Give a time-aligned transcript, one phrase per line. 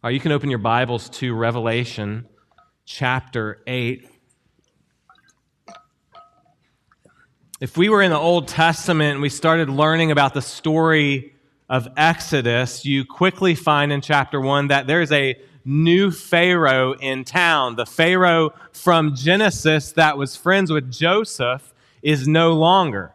[0.00, 2.28] Or you can open your Bibles to Revelation
[2.84, 4.08] chapter 8.
[7.60, 11.34] If we were in the Old Testament and we started learning about the story
[11.68, 15.34] of Exodus, you quickly find in chapter 1 that there's a
[15.64, 17.74] new Pharaoh in town.
[17.74, 23.14] The Pharaoh from Genesis that was friends with Joseph is no longer.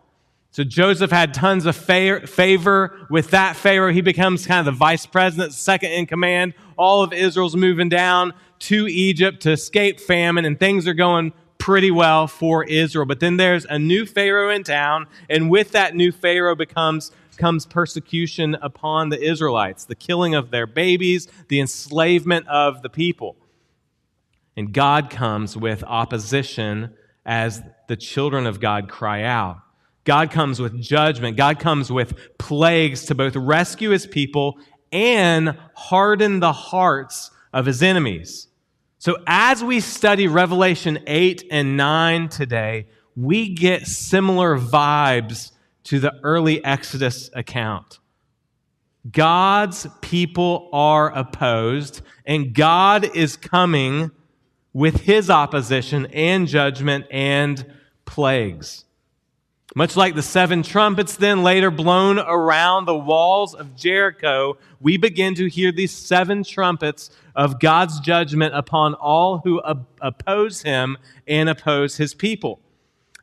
[0.53, 3.91] So Joseph had tons of favor with that Pharaoh.
[3.91, 6.53] He becomes kind of the vice president, second in command.
[6.77, 11.89] All of Israel's moving down to Egypt to escape famine, and things are going pretty
[11.89, 13.07] well for Israel.
[13.07, 17.65] But then there's a new Pharaoh in town, and with that new Pharaoh becomes comes
[17.65, 23.35] persecution upon the Israelites, the killing of their babies, the enslavement of the people.
[24.55, 26.93] And God comes with opposition
[27.25, 29.62] as the children of God cry out.
[30.03, 31.37] God comes with judgment.
[31.37, 34.57] God comes with plagues to both rescue his people
[34.91, 38.47] and harden the hearts of his enemies.
[38.99, 45.51] So, as we study Revelation 8 and 9 today, we get similar vibes
[45.85, 47.99] to the early Exodus account.
[49.11, 54.11] God's people are opposed, and God is coming
[54.71, 57.65] with his opposition and judgment and
[58.05, 58.85] plagues.
[59.75, 65.33] Much like the seven trumpets then later blown around the walls of Jericho, we begin
[65.35, 69.59] to hear these seven trumpets of God's judgment upon all who
[69.99, 72.59] oppose him and oppose his people.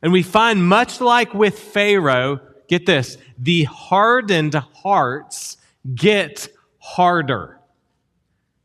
[0.03, 5.55] And we find, much like with Pharaoh, get this, the hardened hearts
[5.95, 7.59] get harder.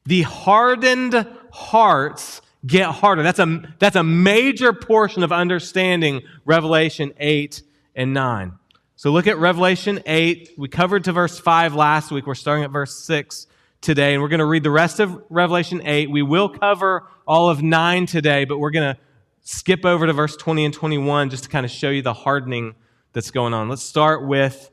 [0.06, 3.22] The hardened hearts get harder.
[3.22, 7.62] That's a, that's a major portion of understanding Revelation 8
[7.96, 8.52] and 9.
[8.94, 10.52] So look at Revelation 8.
[10.56, 12.26] We covered to verse 5 last week.
[12.26, 13.46] We're starting at verse 6
[13.80, 16.10] today, and we're going to read the rest of Revelation 8.
[16.10, 19.00] We will cover all of 9 today, but we're going to
[19.42, 22.74] skip over to verse 20 and 21 just to kind of show you the hardening
[23.12, 23.68] that's going on.
[23.68, 24.70] Let's start with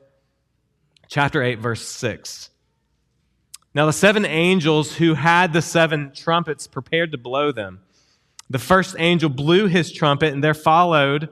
[1.08, 2.50] chapter 8, verse 6.
[3.74, 7.80] Now, the seven angels who had the seven trumpets prepared to blow them.
[8.48, 11.28] The first angel blew his trumpet, and there followed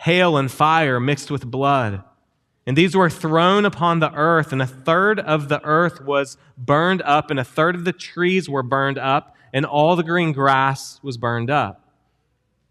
[0.00, 2.02] hail and fire mixed with blood.
[2.66, 7.02] And these were thrown upon the earth, and a third of the earth was burned
[7.02, 11.00] up, and a third of the trees were burned up, and all the green grass
[11.02, 11.84] was burned up.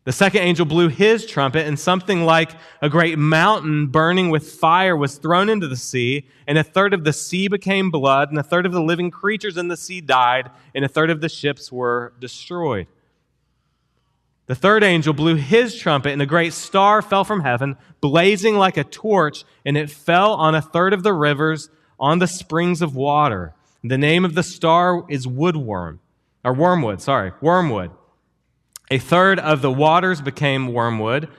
[0.05, 2.51] The second angel blew his trumpet, and something like
[2.81, 7.03] a great mountain burning with fire was thrown into the sea, and a third of
[7.03, 10.49] the sea became blood, and a third of the living creatures in the sea died,
[10.73, 12.87] and a third of the ships were destroyed.
[14.49, 18.77] The third angel blew his trumpet, and a great star fell from heaven, blazing like
[18.77, 22.95] a torch, and it fell on a third of the rivers on the springs of
[22.95, 23.53] water.
[23.83, 25.99] The name of the star is woodworm,
[26.43, 27.91] or wormwood, sorry, wormwood.
[28.89, 31.29] A third of the waters became wormwood,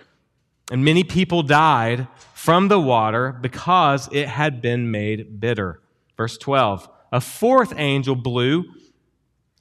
[0.70, 5.80] and many people died from the water because it had been made bitter.
[6.16, 6.88] Verse 12.
[7.10, 8.66] A fourth angel blew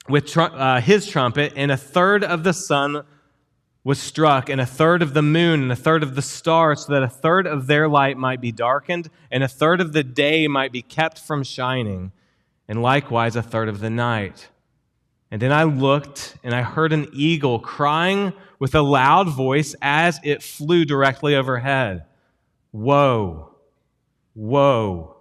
[0.08, 3.06] with tr- uh, his trumpet, and a third of the sun
[3.84, 6.94] was struck, and a third of the moon, and a third of the stars, so
[6.94, 10.48] that a third of their light might be darkened, and a third of the day
[10.48, 12.12] might be kept from shining,
[12.68, 14.50] and likewise a third of the night.
[15.32, 20.20] And then I looked, and I heard an eagle crying with a loud voice as
[20.24, 22.06] it flew directly overhead
[22.72, 23.56] Woe,
[24.36, 25.18] woe,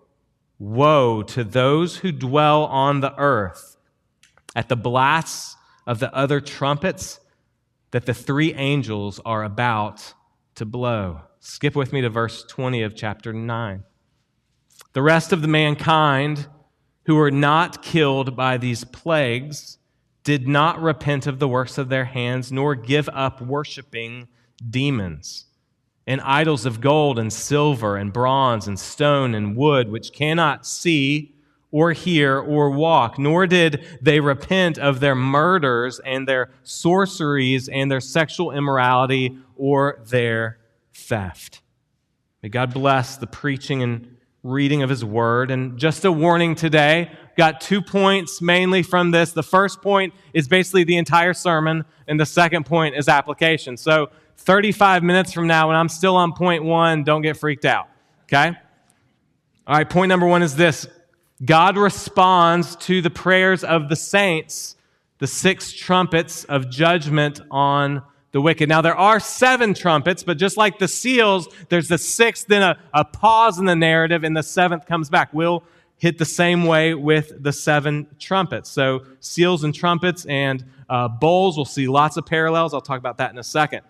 [0.58, 3.76] woe to those who dwell on the earth
[4.54, 7.20] at the blasts of the other trumpets
[7.90, 10.14] that the three angels are about
[10.56, 11.22] to blow.
[11.40, 13.84] Skip with me to verse 20 of chapter 9.
[14.92, 16.46] The rest of the mankind
[17.06, 19.78] who were not killed by these plagues
[20.24, 24.28] did not repent of the works of their hands, nor give up worshiping
[24.68, 25.46] demons
[26.06, 31.34] and idols of gold and silver and bronze and stone and wood, which cannot see
[31.70, 37.90] or hear or walk, nor did they repent of their murders and their sorceries and
[37.90, 40.58] their sexual immorality or their
[40.94, 41.60] theft.
[42.42, 45.50] May God bless the preaching and reading of His Word.
[45.50, 49.32] And just a warning today, got two points mainly from this.
[49.32, 53.76] The first point is basically the entire sermon, and the second point is application.
[53.76, 57.88] So 35 minutes from now, when I'm still on point one, don't get freaked out.
[58.24, 58.56] Okay?
[59.66, 60.86] All right, point number one is this
[61.44, 64.76] God responds to the prayers of the saints,
[65.18, 68.02] the six trumpets of judgment on
[68.32, 68.68] the wicked.
[68.68, 72.78] Now, there are seven trumpets, but just like the seals, there's the sixth, then a,
[72.92, 75.32] a pause in the narrative, and the seventh comes back.
[75.32, 75.62] We'll
[75.96, 78.70] hit the same way with the seven trumpets.
[78.70, 82.74] So, seals and trumpets and uh, bowls, we'll see lots of parallels.
[82.74, 83.82] I'll talk about that in a second.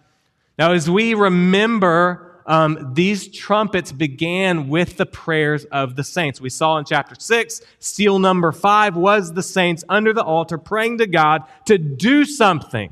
[0.59, 6.41] Now, as we remember, um, these trumpets began with the prayers of the saints.
[6.41, 10.99] We saw in chapter 6, seal number 5 was the saints under the altar praying
[10.99, 12.91] to God to do something.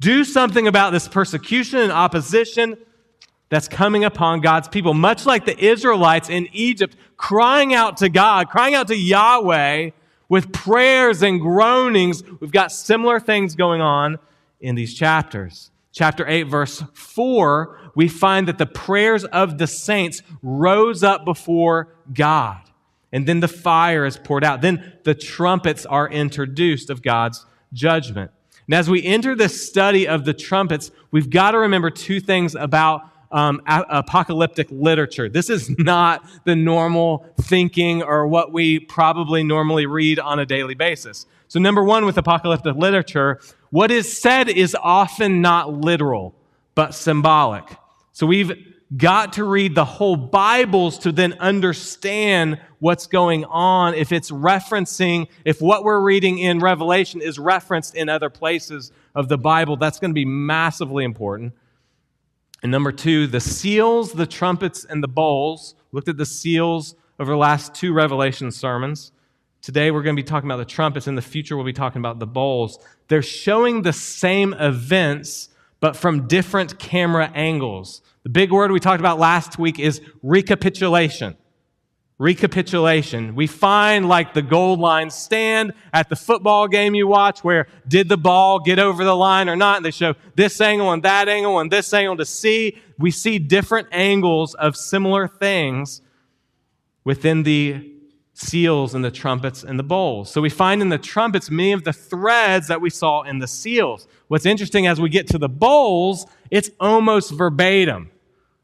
[0.00, 2.76] Do something about this persecution and opposition
[3.48, 4.92] that's coming upon God's people.
[4.92, 9.90] Much like the Israelites in Egypt crying out to God, crying out to Yahweh
[10.28, 14.18] with prayers and groanings, we've got similar things going on
[14.60, 15.70] in these chapters.
[15.90, 21.94] Chapter 8, verse 4 we find that the prayers of the saints rose up before
[22.12, 22.60] God.
[23.12, 24.60] And then the fire is poured out.
[24.60, 28.32] Then the trumpets are introduced of God's judgment.
[28.66, 32.54] And as we enter the study of the trumpets, we've got to remember two things
[32.54, 35.28] about um, apocalyptic literature.
[35.28, 40.74] This is not the normal thinking or what we probably normally read on a daily
[40.74, 41.26] basis.
[41.48, 43.40] So, number one, with apocalyptic literature,
[43.70, 46.34] what is said is often not literal,
[46.74, 47.64] but symbolic.
[48.14, 48.52] So we've
[48.96, 53.94] got to read the whole Bibles to then understand what's going on.
[53.94, 59.28] If it's referencing, if what we're reading in Revelation is referenced in other places of
[59.28, 61.54] the Bible, that's going to be massively important.
[62.62, 65.74] And number two, the seals, the trumpets, and the bowls.
[65.90, 69.10] Looked at the seals over the last two Revelation sermons.
[69.60, 71.08] Today we're going to be talking about the trumpets.
[71.08, 72.78] In the future, we'll be talking about the bowls.
[73.08, 75.48] They're showing the same events
[75.84, 78.00] but from different camera angles.
[78.22, 81.36] The big word we talked about last week is recapitulation.
[82.16, 83.34] Recapitulation.
[83.34, 88.08] We find like the goal line stand at the football game you watch where did
[88.08, 89.76] the ball get over the line or not?
[89.76, 92.78] And they show this angle and that angle and this angle to see.
[92.98, 96.00] We see different angles of similar things
[97.04, 97.93] within the
[98.34, 100.30] seals and the trumpets and the bowls.
[100.30, 103.46] So we find in the trumpets many of the threads that we saw in the
[103.46, 104.06] seals.
[104.28, 108.10] What's interesting as we get to the bowls, it's almost verbatim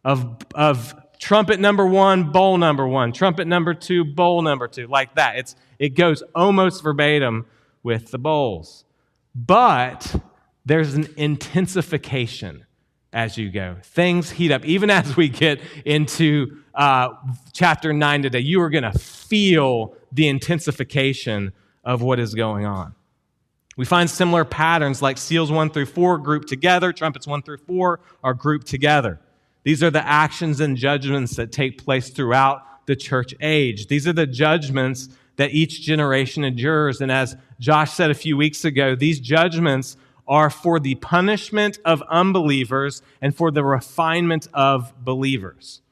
[0.04, 5.14] of, of trumpet number one, bowl number one, trumpet number two, bowl number two, like
[5.14, 5.36] that.
[5.36, 7.46] It's, it goes almost verbatim
[7.84, 8.84] with the bowls.
[9.34, 10.20] But
[10.66, 12.66] there's an intensification
[13.12, 13.76] as you go.
[13.82, 14.64] Things heat up.
[14.64, 17.10] Even as we get into uh,
[17.52, 21.52] chapter 9 today, you are going to feel the intensification
[21.84, 22.94] of what is going on.
[23.76, 28.00] We find similar patterns like seals 1 through 4 grouped together, trumpets 1 through 4
[28.22, 29.20] are grouped together.
[29.62, 33.86] These are the actions and judgments that take place throughout the church age.
[33.86, 37.00] These are the judgments that each generation endures.
[37.00, 39.96] And as Josh said a few weeks ago, these judgments
[40.30, 45.82] are for the punishment of unbelievers and for the refinement of believers.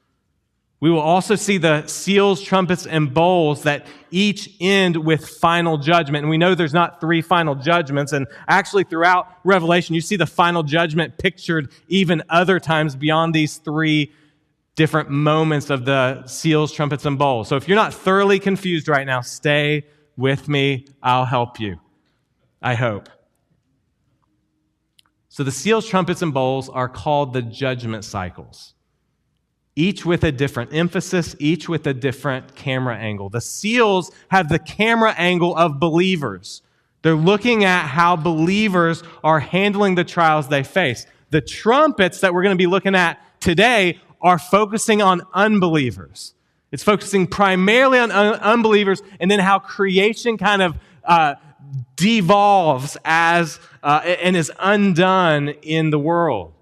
[0.79, 6.23] We will also see the seals, trumpets, and bowls that each end with final judgment.
[6.23, 8.13] And we know there's not three final judgments.
[8.13, 13.57] And actually, throughout Revelation, you see the final judgment pictured even other times beyond these
[13.57, 14.13] three
[14.75, 17.49] different moments of the seals, trumpets, and bowls.
[17.49, 19.85] So if you're not thoroughly confused right now, stay
[20.15, 20.85] with me.
[21.03, 21.81] I'll help you.
[22.61, 23.09] I hope.
[25.39, 28.73] So the seals, trumpets, and bowls are called the judgment cycles,
[29.73, 33.29] each with a different emphasis, each with a different camera angle.
[33.29, 36.61] The seals have the camera angle of believers.
[37.03, 41.05] They're looking at how believers are handling the trials they face.
[41.29, 46.33] The trumpets that we're going to be looking at today are focusing on unbelievers.
[46.73, 50.75] It's focusing primarily on un- unbelievers and then how creation kind of
[51.05, 51.35] uh,
[51.95, 56.53] devolves as uh, and is undone in the world.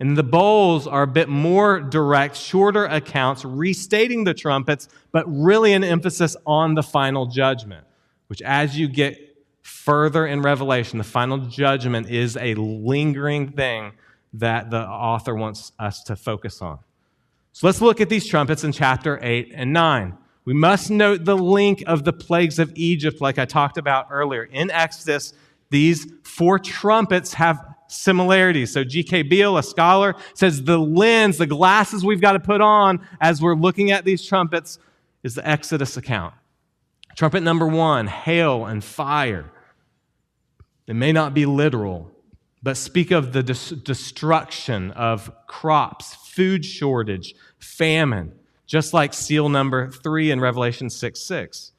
[0.00, 5.72] And the bowls are a bit more direct, shorter accounts, restating the trumpets, but really
[5.72, 7.84] an emphasis on the final judgment,
[8.28, 9.18] which as you get
[9.62, 13.92] further in Revelation, the final judgment is a lingering thing
[14.34, 16.78] that the author wants us to focus on.
[17.52, 20.16] So let's look at these trumpets in chapter 8 and 9.
[20.48, 24.44] We must note the link of the plagues of Egypt, like I talked about earlier.
[24.44, 25.34] In Exodus,
[25.68, 28.72] these four trumpets have similarities.
[28.72, 29.24] So G.K.
[29.24, 33.56] Beale, a scholar, says the lens, the glasses we've got to put on as we're
[33.56, 34.78] looking at these trumpets
[35.22, 36.32] is the Exodus account.
[37.14, 39.50] Trumpet number one, hail and fire.
[40.86, 42.10] It may not be literal,
[42.62, 48.37] but speak of the dis- destruction of crops, food shortage, famine
[48.68, 51.72] just like seal number three in Revelation 6 6.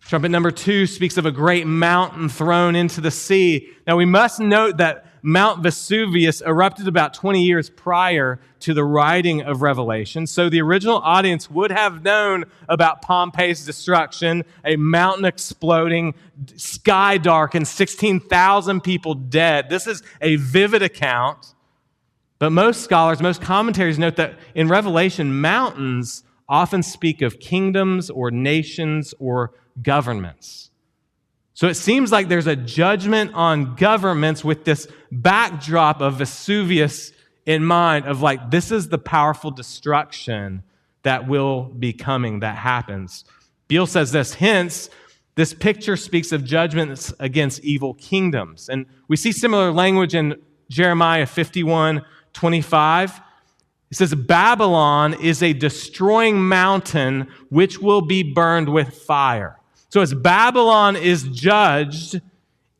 [0.00, 3.68] Trumpet number two speaks of a great mountain thrown into the sea.
[3.86, 9.42] Now, we must note that Mount Vesuvius erupted about 20 years prior to the writing
[9.42, 10.26] of Revelation.
[10.26, 16.14] So the original audience would have known about Pompeii's destruction, a mountain exploding,
[16.56, 19.70] sky dark, and 16,000 people dead.
[19.70, 21.51] This is a vivid account.
[22.42, 28.32] But most scholars, most commentaries note that in Revelation, mountains often speak of kingdoms or
[28.32, 30.72] nations or governments.
[31.54, 37.12] So it seems like there's a judgment on governments with this backdrop of Vesuvius
[37.46, 40.64] in mind of like, this is the powerful destruction
[41.04, 43.24] that will be coming, that happens.
[43.68, 44.90] Beale says this, hence,
[45.36, 48.68] this picture speaks of judgments against evil kingdoms.
[48.68, 53.20] And we see similar language in Jeremiah 51 25.
[53.90, 59.58] It says, Babylon is a destroying mountain which will be burned with fire.
[59.90, 62.20] So as Babylon is judged,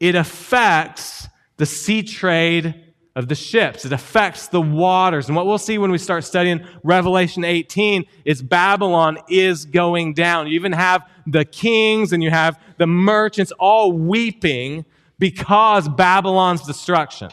[0.00, 1.28] it affects
[1.59, 2.82] the sea trade
[3.14, 3.85] of the ships.
[3.85, 5.28] It affects the waters.
[5.28, 10.47] And what we'll see when we start studying Revelation 18 is Babylon is going down.
[10.47, 14.87] You even have the kings and you have the merchants all weeping
[15.18, 17.30] because Babylon's destruction.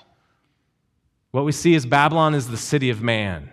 [1.32, 3.52] What we see is Babylon is the city of man.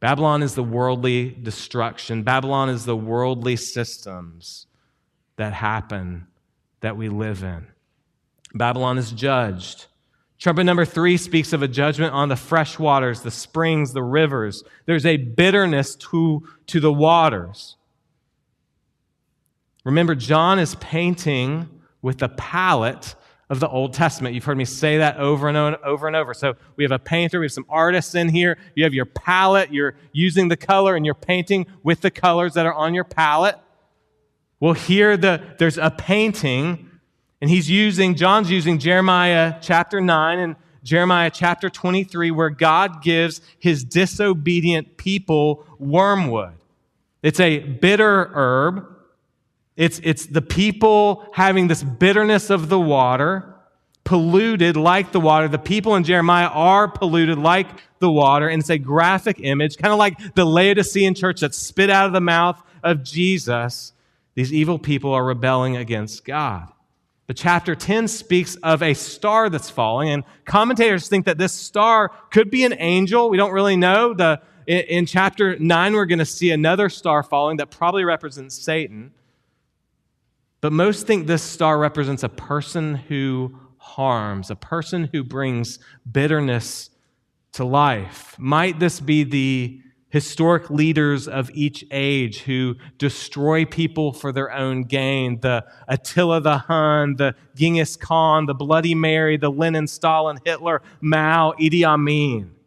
[0.00, 2.22] Babylon is the worldly destruction.
[2.22, 4.66] Babylon is the worldly systems
[5.36, 6.28] that happen
[6.80, 7.66] that we live in.
[8.54, 9.86] Babylon is judged.
[10.38, 14.62] Trumpet number three speaks of a judgment on the fresh waters, the springs, the rivers.
[14.86, 17.76] There's a bitterness to, to the waters.
[19.84, 21.68] Remember, John is painting
[22.02, 23.16] with a palette
[23.50, 24.34] of the Old Testament.
[24.34, 26.34] You've heard me say that over and over and over.
[26.34, 28.58] So we have a painter, we have some artists in here.
[28.74, 32.66] You have your palette, you're using the color, and you're painting with the colors that
[32.66, 33.58] are on your palette.
[34.60, 36.90] Well, here the, there's a painting,
[37.40, 43.40] and he's using, John's using Jeremiah chapter 9 and Jeremiah chapter 23, where God gives
[43.58, 46.54] his disobedient people wormwood.
[47.22, 48.97] It's a bitter herb.
[49.78, 53.54] It's, it's the people having this bitterness of the water,
[54.04, 55.48] polluted like the water.
[55.48, 57.68] The people in Jeremiah are polluted like
[57.98, 58.48] the water.
[58.48, 62.12] And it's a graphic image, kind of like the Laodicean church that spit out of
[62.12, 63.94] the mouth of Jesus
[64.38, 66.68] these evil people are rebelling against God.
[67.26, 72.12] But chapter 10 speaks of a star that's falling, and commentators think that this star
[72.30, 73.30] could be an angel.
[73.30, 74.14] We don't really know.
[74.14, 79.10] The, in chapter 9, we're going to see another star falling that probably represents Satan.
[80.60, 85.78] But most think this star represents a person who harms, a person who brings
[86.10, 86.90] bitterness
[87.52, 88.34] to life.
[88.38, 94.84] Might this be the historic leaders of each age who destroy people for their own
[94.84, 100.82] gain the Attila the Hun, the Genghis Khan, the Bloody Mary, the Lenin, Stalin, Hitler,
[101.00, 102.57] Mao, Idi Amin.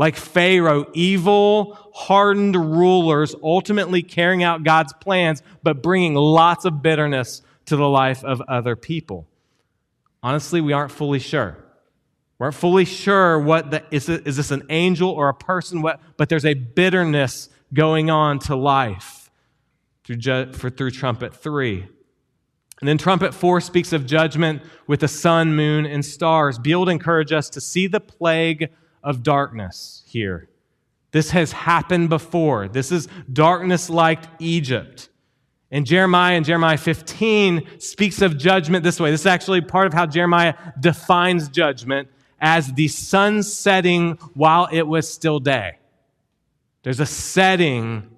[0.00, 7.42] Like Pharaoh, evil, hardened rulers ultimately carrying out God's plans, but bringing lots of bitterness
[7.66, 9.28] to the life of other people.
[10.22, 11.58] Honestly, we aren't fully sure.
[12.38, 15.82] We're not fully sure what the, is, it, is this an angel or a person,
[15.82, 19.30] what, but there's a bitterness going on to life
[20.04, 21.86] through, for, through trumpet three.
[22.80, 26.58] And then trumpet four speaks of judgment with the sun, moon, and stars.
[26.58, 28.70] Beale encourage us to see the plague
[29.02, 30.48] of darkness here.
[31.12, 32.68] This has happened before.
[32.68, 35.08] This is darkness like Egypt.
[35.70, 39.10] And Jeremiah in Jeremiah 15 speaks of judgment this way.
[39.10, 42.08] This is actually part of how Jeremiah defines judgment
[42.40, 45.78] as the sun setting while it was still day.
[46.82, 48.08] There's a setting,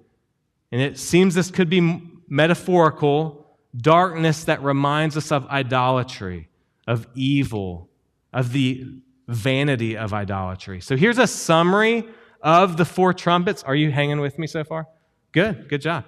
[0.71, 6.47] and it seems this could be metaphorical darkness that reminds us of idolatry,
[6.87, 7.89] of evil,
[8.31, 10.81] of the vanity of idolatry.
[10.81, 12.07] So here's a summary
[12.41, 13.63] of the four trumpets.
[13.63, 14.87] Are you hanging with me so far?
[15.31, 16.05] Good, good job.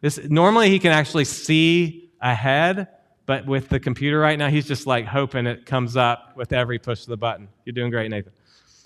[0.00, 2.88] This, normally he can actually see ahead,
[3.26, 6.78] but with the computer right now, he's just like hoping it comes up with every
[6.78, 7.48] push of the button.
[7.64, 8.32] You're doing great, Nathan.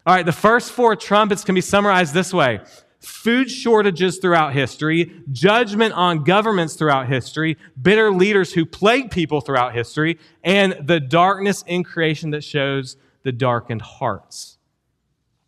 [0.06, 2.60] All right, the first four trumpets can be summarized this way
[3.00, 9.75] food shortages throughout history, judgment on governments throughout history, bitter leaders who plague people throughout
[9.75, 14.59] history, and the darkness in creation that shows the darkened hearts.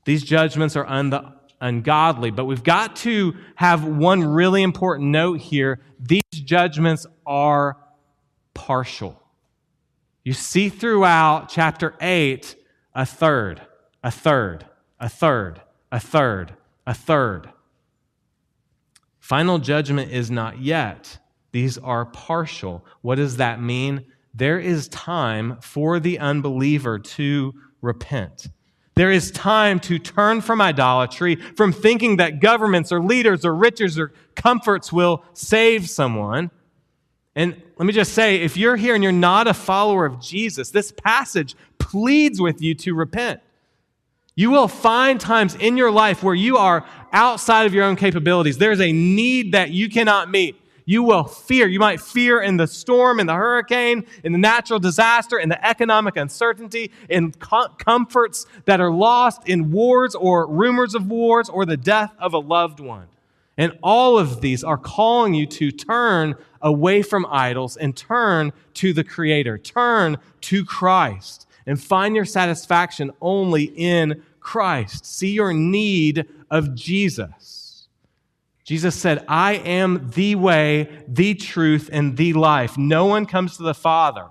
[0.04, 5.80] These judgments are un- ungodly, but we've got to have one really important note here.
[6.00, 7.76] These judgments are
[8.54, 9.22] partial.
[10.24, 12.56] You see throughout chapter 8
[12.94, 13.62] a third,
[14.02, 14.66] a third,
[15.00, 15.60] a third,
[15.90, 16.54] a third,
[16.86, 17.48] a third.
[19.18, 21.18] Final judgment is not yet.
[21.52, 22.84] These are partial.
[23.02, 24.04] What does that mean?
[24.34, 28.48] There is time for the unbeliever to repent.
[28.94, 33.98] There is time to turn from idolatry, from thinking that governments or leaders or riches
[33.98, 36.50] or comforts will save someone.
[37.34, 40.70] And let me just say if you're here and you're not a follower of Jesus,
[40.70, 43.40] this passage pleads with you to repent.
[44.34, 48.58] You will find times in your life where you are outside of your own capabilities.
[48.58, 50.56] There's a need that you cannot meet.
[50.92, 51.66] You will fear.
[51.68, 55.66] You might fear in the storm, in the hurricane, in the natural disaster, in the
[55.66, 61.78] economic uncertainty, in comforts that are lost, in wars or rumors of wars, or the
[61.78, 63.06] death of a loved one.
[63.56, 68.92] And all of these are calling you to turn away from idols and turn to
[68.92, 75.06] the Creator, turn to Christ, and find your satisfaction only in Christ.
[75.06, 77.61] See your need of Jesus.
[78.64, 82.78] Jesus said, I am the way, the truth, and the life.
[82.78, 84.28] No one comes to the Father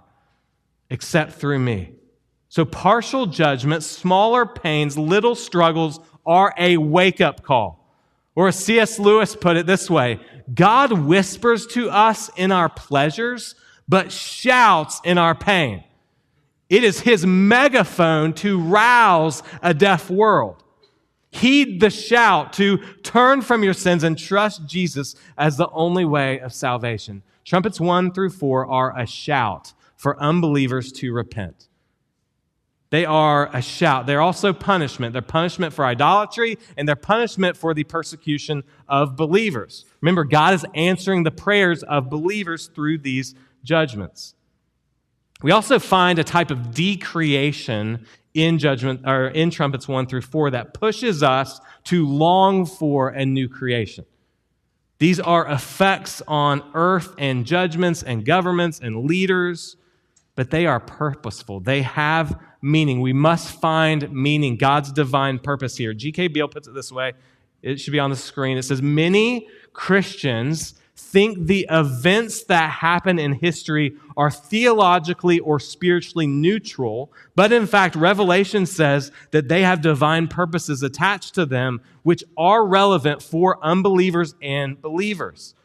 [0.90, 1.94] except through me.
[2.50, 7.82] So, partial judgment, smaller pains, little struggles are a wake up call.
[8.36, 9.00] Or as C.S.
[9.00, 10.20] Lewis put it this way
[10.54, 13.56] God whispers to us in our pleasures,
[13.88, 15.84] but shouts in our pain.
[16.70, 20.64] It is his megaphone to rouse a deaf world.
[21.32, 26.40] Heed the shout to turn from your sins and trust Jesus as the only way
[26.40, 27.24] of salvation.
[27.46, 31.70] Trumpets 1 through 4 are a shout for unbelievers to repent.
[32.90, 34.06] They are a shout.
[34.06, 35.14] They're also punishment.
[35.14, 39.86] They're punishment for idolatry and they're punishment for the persecution of believers.
[40.02, 43.34] Remember, God is answering the prayers of believers through these
[43.64, 44.36] judgments.
[45.42, 50.52] We also find a type of decreation in judgment or in trumpets 1 through 4
[50.52, 54.06] that pushes us to long for a new creation.
[55.00, 59.76] These are effects on earth and judgments and governments and leaders,
[60.36, 61.60] but they are purposeful.
[61.60, 63.02] They have meaning.
[63.02, 65.94] We must find meaning, God's divine purpose here.
[65.94, 66.28] G.K.
[66.28, 67.14] Beale puts it this way.
[67.64, 68.58] It should be on the screen.
[68.58, 76.28] It says, Many Christians think the events that happen in history are theologically or spiritually
[76.28, 82.24] neutral, but in fact, Revelation says that they have divine purposes attached to them which
[82.38, 85.56] are relevant for unbelievers and believers.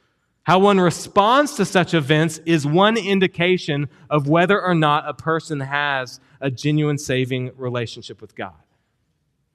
[0.43, 5.61] How one responds to such events is one indication of whether or not a person
[5.61, 8.55] has a genuine saving relationship with God.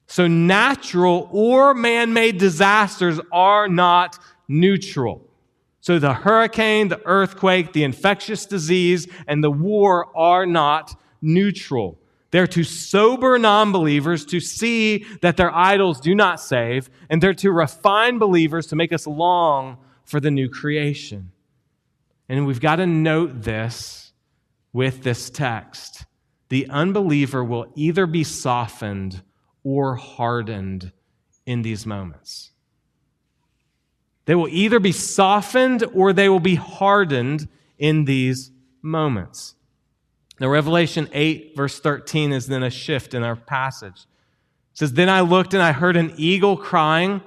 [0.07, 5.30] So, natural or man made disasters are not neutral.
[5.81, 11.99] So, the hurricane, the earthquake, the infectious disease, and the war are not neutral.
[12.29, 17.33] They're to sober non believers to see that their idols do not save, and they're
[17.35, 21.31] to refine believers to make us long for the new creation.
[22.29, 24.13] And we've got to note this
[24.71, 26.05] with this text.
[26.49, 29.21] The unbeliever will either be softened
[29.63, 30.91] or hardened
[31.45, 32.50] in these moments.
[34.31, 38.49] They will either be softened or they will be hardened in these
[38.81, 39.55] moments.
[40.39, 44.05] Now, Revelation 8, verse 13, is then a shift in our passage.
[44.71, 47.19] It says, Then I looked and I heard an eagle crying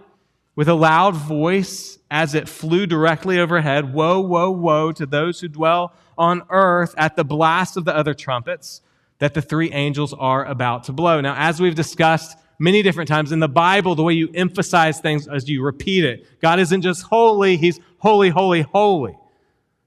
[0.57, 5.49] with a loud voice as it flew directly overhead Woe, woe, woe to those who
[5.49, 8.81] dwell on earth at the blast of the other trumpets
[9.19, 11.21] that the three angels are about to blow.
[11.21, 15.29] Now, as we've discussed many different times in the Bible, the way you emphasize things
[15.29, 19.17] as you repeat it, God isn't just holy, He's holy, holy, holy.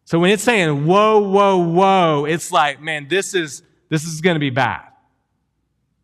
[0.06, 4.36] So when it's saying woe, woe, woe, it's like, man, this is this is going
[4.36, 4.82] to be bad.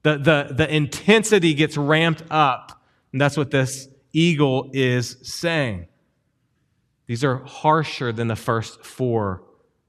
[0.04, 2.82] The, the, the intensity gets ramped up.
[3.12, 5.88] And that's what this eagle is saying.
[7.08, 9.44] These are harsher than the first four,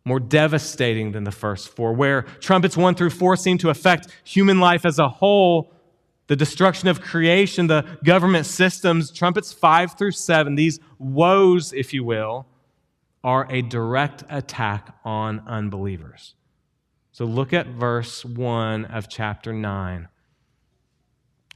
[0.05, 1.93] more devastating than the first four.
[1.93, 5.73] Where trumpets one through four seem to affect human life as a whole,
[6.27, 12.05] the destruction of creation, the government systems, trumpets five through seven, these woes, if you
[12.05, 12.47] will,
[13.23, 16.35] are a direct attack on unbelievers.
[17.13, 20.09] So look at verse 1 of chapter 9.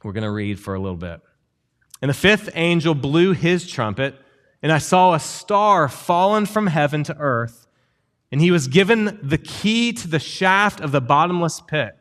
[0.04, 1.20] We're going to read for a little bit.
[2.00, 4.14] And the fifth angel blew his trumpet,
[4.62, 7.66] and I saw a star fallen from heaven to earth,
[8.30, 11.97] and he was given the key to the shaft of the bottomless pit.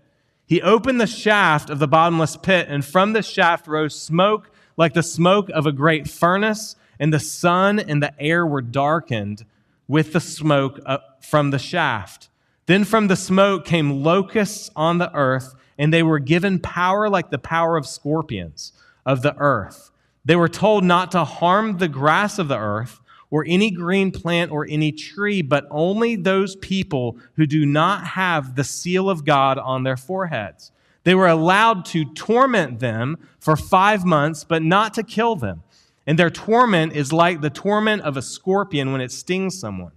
[0.47, 4.93] He opened the shaft of the bottomless pit, and from the shaft rose smoke like
[4.93, 9.45] the smoke of a great furnace, and the sun and the air were darkened
[9.87, 12.29] with the smoke uh, from the shaft.
[12.65, 17.29] Then from the smoke came locusts on the earth, and they were given power like
[17.29, 18.71] the power of scorpions
[19.05, 19.91] of the earth.
[20.23, 22.99] They were told not to harm the grass of the earth
[23.29, 28.55] or any green plant or any tree, but only those people who do not have
[28.55, 30.71] the seal of God on their foreheads.
[31.03, 35.63] They were allowed to torment them for five months, but not to kill them.
[36.05, 39.91] And their torment is like the torment of a scorpion when it stings someone.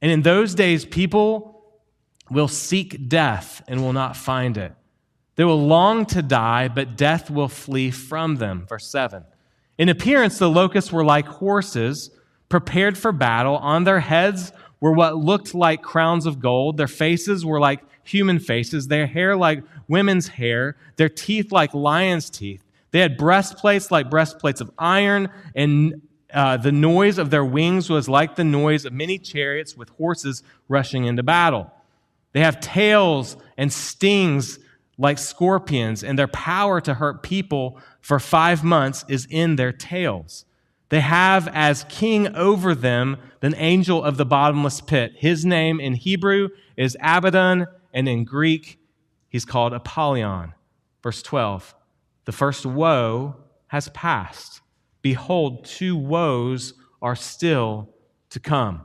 [0.00, 1.64] And in those days, people
[2.30, 4.72] will seek death and will not find it.
[5.36, 8.66] They will long to die, but death will flee from them.
[8.68, 9.24] Verse 7.
[9.78, 12.10] In appearance, the locusts were like horses
[12.48, 13.56] prepared for battle.
[13.56, 16.76] On their heads were what looked like crowns of gold.
[16.76, 22.30] Their faces were like human faces, their hair like women's hair, their teeth like lions'
[22.30, 22.62] teeth.
[22.90, 26.02] They had breastplates like breastplates of iron, and
[26.32, 30.42] uh, the noise of their wings was like the noise of many chariots with horses
[30.68, 31.72] rushing into battle.
[32.32, 34.58] They have tails and stings
[34.98, 40.44] like scorpions, and their power to hurt people for five months is in their tails.
[40.94, 45.14] They have as king over them the angel of the bottomless pit.
[45.16, 48.78] His name in Hebrew is Abaddon, and in Greek,
[49.28, 50.54] he's called Apollyon.
[51.02, 51.74] Verse 12
[52.26, 53.34] The first woe
[53.66, 54.60] has passed.
[55.02, 57.88] Behold, two woes are still
[58.30, 58.82] to come.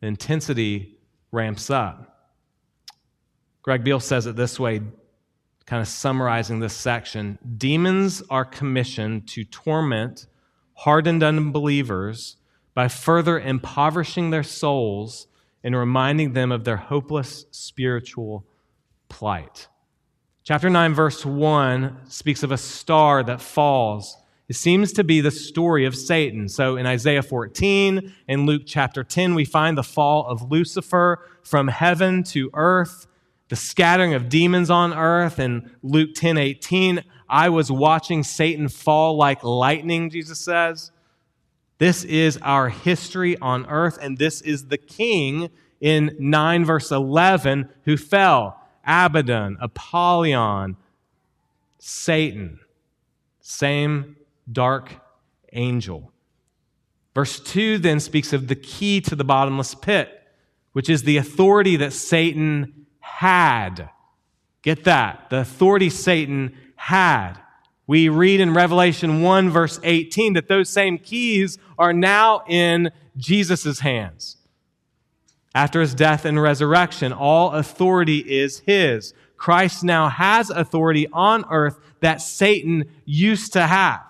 [0.00, 0.96] The intensity
[1.30, 2.30] ramps up.
[3.60, 4.80] Greg Beale says it this way
[5.68, 10.26] kind of summarizing this section demons are commissioned to torment
[10.72, 12.38] hardened unbelievers
[12.72, 15.26] by further impoverishing their souls
[15.62, 18.46] and reminding them of their hopeless spiritual
[19.10, 19.68] plight.
[20.42, 24.16] Chapter 9, verse 1 speaks of a star that falls.
[24.48, 26.48] It seems to be the story of Satan.
[26.48, 31.68] So in Isaiah 14 and Luke chapter 10, we find the fall of Lucifer from
[31.68, 33.07] heaven to earth
[33.48, 37.04] the scattering of demons on earth in Luke 10 18.
[37.28, 40.92] I was watching Satan fall like lightning, Jesus says.
[41.78, 47.68] This is our history on earth, and this is the king in 9 verse 11
[47.84, 50.76] who fell Abaddon, Apollyon,
[51.78, 52.58] Satan.
[53.40, 54.16] Same
[54.50, 54.92] dark
[55.52, 56.12] angel.
[57.14, 60.22] Verse 2 then speaks of the key to the bottomless pit,
[60.72, 63.90] which is the authority that Satan had.
[64.62, 65.30] Get that.
[65.30, 67.34] The authority Satan had.
[67.86, 73.80] We read in Revelation 1, verse 18, that those same keys are now in Jesus'
[73.80, 74.36] hands.
[75.54, 79.14] After his death and resurrection, all authority is his.
[79.36, 84.02] Christ now has authority on earth that Satan used to have.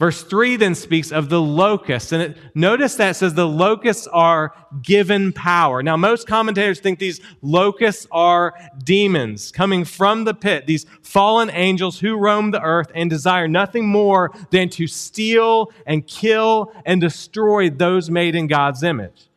[0.00, 2.10] Verse 3 then speaks of the locusts.
[2.10, 5.82] And it, notice that says the locusts are given power.
[5.82, 12.00] Now, most commentators think these locusts are demons coming from the pit, these fallen angels
[12.00, 17.68] who roam the earth and desire nothing more than to steal and kill and destroy
[17.68, 19.28] those made in God's image.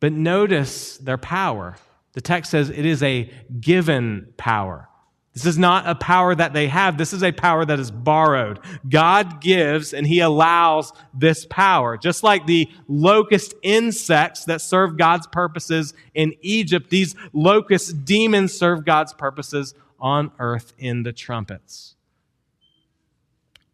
[0.00, 1.76] But notice their power.
[2.14, 3.30] The text says it is a
[3.60, 4.88] given power.
[5.34, 6.96] This is not a power that they have.
[6.96, 8.60] This is a power that is borrowed.
[8.88, 11.96] God gives and he allows this power.
[11.96, 18.84] Just like the locust insects that serve God's purposes in Egypt, these locust demons serve
[18.84, 21.96] God's purposes on earth in the trumpets.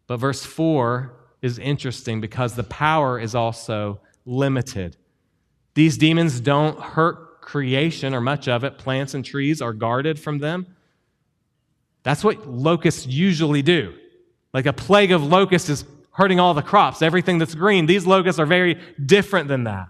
[0.07, 4.97] But verse 4 is interesting because the power is also limited.
[5.75, 8.79] These demons don't hurt creation or much of it.
[8.79, 10.65] Plants and trees are guarded from them.
[12.03, 13.93] That's what locusts usually do.
[14.53, 17.85] Like a plague of locusts is hurting all the crops, everything that's green.
[17.85, 19.87] These locusts are very different than that.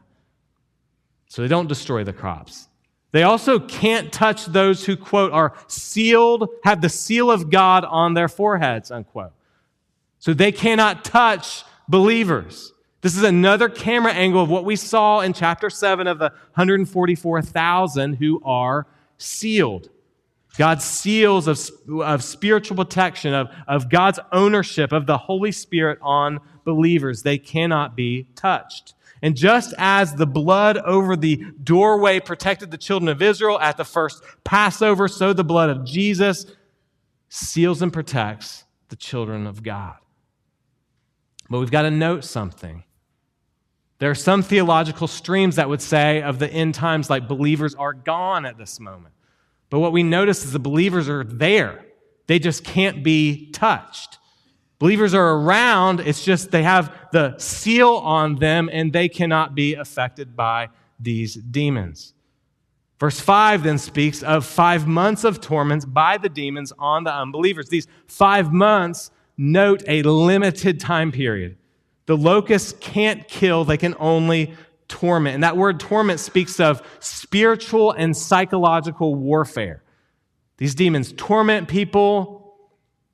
[1.28, 2.67] So they don't destroy the crops.
[3.12, 8.13] They also can't touch those who, quote, are sealed, have the seal of God on
[8.13, 9.32] their foreheads, unquote.
[10.19, 12.74] So they cannot touch believers.
[13.02, 18.13] This is another camera angle of what we saw in chapter 7 of the 144,000
[18.13, 19.89] who are sealed.
[20.57, 21.59] God's seals of,
[22.01, 27.23] of spiritual protection, of, of God's ownership of the Holy Spirit on believers.
[27.23, 28.93] They cannot be touched.
[29.21, 33.85] And just as the blood over the doorway protected the children of Israel at the
[33.85, 36.45] first Passover, so the blood of Jesus
[37.29, 39.95] seals and protects the children of God.
[41.49, 42.83] But we've got to note something.
[43.99, 47.93] There are some theological streams that would say of the end times, like believers are
[47.93, 49.13] gone at this moment.
[49.71, 51.84] But what we notice is the believers are there.
[52.27, 54.19] They just can't be touched.
[54.77, 59.75] Believers are around, it's just they have the seal on them and they cannot be
[59.75, 62.13] affected by these demons.
[62.99, 67.69] Verse 5 then speaks of five months of torments by the demons on the unbelievers.
[67.69, 71.57] These five months note a limited time period.
[72.07, 74.53] The locusts can't kill, they can only
[74.91, 75.34] torment.
[75.34, 79.82] And that word torment speaks of spiritual and psychological warfare.
[80.58, 82.56] These demons torment people,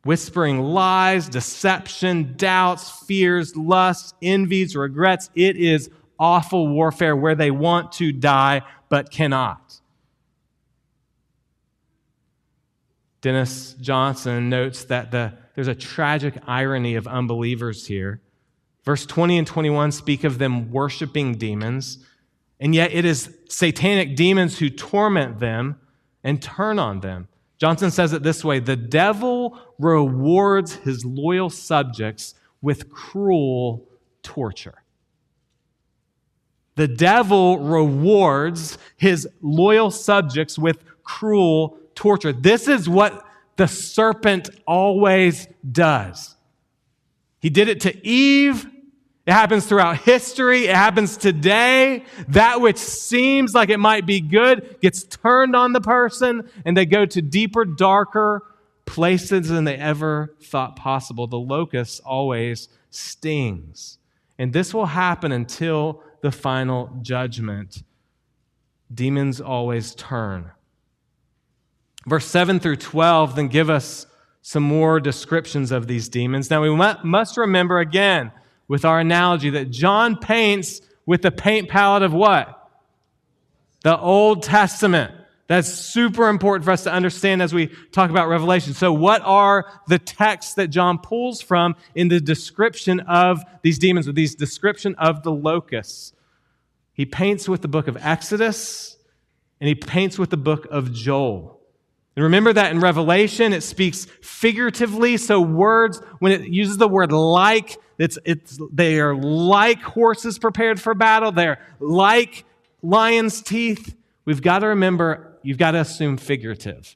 [0.04, 5.30] whispering lies, deception, doubts, fears, lusts, envies, regrets.
[5.36, 9.80] It is awful warfare where they want to die but cannot.
[13.22, 18.22] Dennis Johnson notes that the, there's a tragic irony of unbelievers here.
[18.88, 21.98] Verse 20 and 21 speak of them worshiping demons,
[22.62, 25.78] and yet it is satanic demons who torment them
[26.24, 27.28] and turn on them.
[27.58, 33.86] Johnson says it this way The devil rewards his loyal subjects with cruel
[34.24, 34.82] torture.
[36.76, 42.32] The devil rewards his loyal subjects with cruel torture.
[42.32, 43.26] This is what
[43.58, 46.38] the serpent always does.
[47.42, 48.66] He did it to Eve.
[49.28, 50.68] It happens throughout history.
[50.68, 52.06] It happens today.
[52.30, 56.86] That which seems like it might be good gets turned on the person, and they
[56.86, 58.42] go to deeper, darker
[58.86, 61.28] places than they ever thought possible.
[61.28, 63.98] The locust always stings.
[64.40, 67.84] And this will happen until the final judgment.
[68.94, 70.52] Demons always turn.
[72.06, 74.06] Verse 7 through 12 then give us
[74.42, 76.50] some more descriptions of these demons.
[76.50, 78.32] Now we must remember again
[78.68, 82.70] with our analogy that John paints with the paint palette of what?
[83.84, 85.14] The Old Testament.
[85.48, 88.74] That's super important for us to understand as we talk about Revelation.
[88.74, 94.10] So, what are the texts that John pulls from in the description of these demons,
[94.10, 96.12] or these description of the locusts?
[96.92, 98.98] He paints with the book of Exodus,
[99.62, 101.62] and he paints with the book of Joel.
[102.18, 105.16] And remember that in Revelation, it speaks figuratively.
[105.18, 110.80] So words, when it uses the word like, it's, it's, they are like horses prepared
[110.80, 111.32] for battle.
[111.32, 112.46] They're like
[112.82, 113.96] lion's teeth.
[114.26, 116.96] We've got to remember, you've got to assume figurative,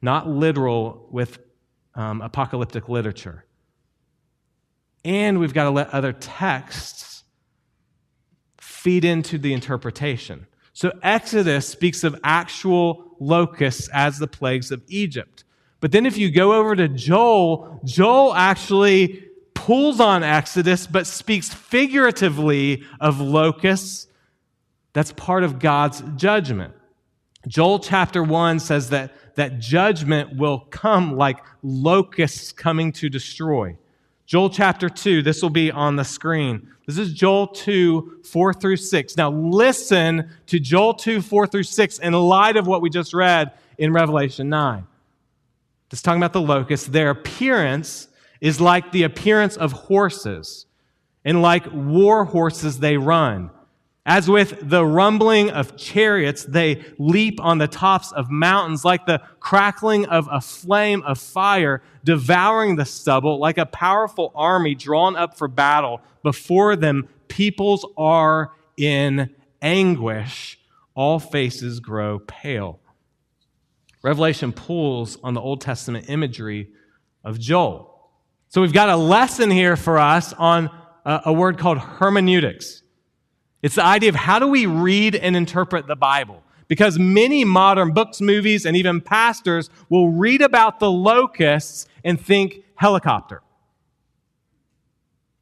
[0.00, 1.38] not literal with
[1.94, 3.44] um, apocalyptic literature.
[5.04, 7.24] And we've got to let other texts
[8.58, 10.46] feed into the interpretation.
[10.72, 15.44] So Exodus speaks of actual locusts as the plagues of Egypt.
[15.80, 19.27] But then if you go over to Joel, Joel actually
[19.68, 24.06] pulls on Exodus but speaks figuratively of locusts.
[24.94, 26.72] That's part of God's judgment.
[27.46, 33.76] Joel chapter 1 says that, that judgment will come like locusts coming to destroy.
[34.24, 36.70] Joel chapter 2, this will be on the screen.
[36.86, 39.16] This is Joel 2, 4 through 6.
[39.18, 43.52] Now listen to Joel 2, 4 through 6 in light of what we just read
[43.76, 44.86] in Revelation 9.
[45.90, 46.86] Just talking about the locusts.
[46.86, 48.08] Their appearance
[48.40, 50.66] is like the appearance of horses,
[51.24, 53.50] and like war horses they run.
[54.06, 59.20] As with the rumbling of chariots, they leap on the tops of mountains like the
[59.38, 65.36] crackling of a flame of fire, devouring the stubble like a powerful army drawn up
[65.36, 66.00] for battle.
[66.22, 69.28] Before them, peoples are in
[69.60, 70.58] anguish.
[70.94, 72.80] All faces grow pale.
[74.02, 76.70] Revelation pulls on the Old Testament imagery
[77.24, 77.87] of Joel.
[78.48, 80.70] So we've got a lesson here for us on
[81.04, 82.82] a, a word called hermeneutics.
[83.62, 86.42] It's the idea of how do we read and interpret the Bible?
[86.66, 92.62] Because many modern books, movies, and even pastors will read about the locusts and think
[92.74, 93.42] helicopter.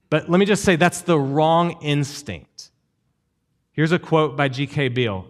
[0.09, 2.71] But let me just say that's the wrong instinct.
[3.73, 4.89] Here's a quote by G.K.
[4.89, 5.27] Beale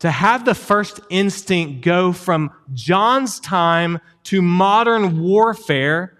[0.00, 6.18] To have the first instinct go from John's time to modern warfare,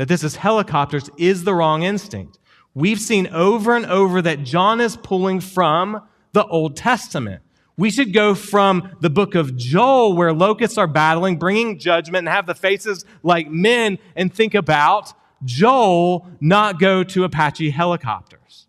[0.00, 2.38] that this is helicopters, is the wrong instinct.
[2.72, 6.00] We've seen over and over that John is pulling from
[6.32, 7.42] the Old Testament.
[7.76, 12.34] We should go from the book of Joel, where locusts are battling, bringing judgment, and
[12.34, 15.12] have the faces like men, and think about
[15.44, 18.68] Joel, not go to Apache helicopters.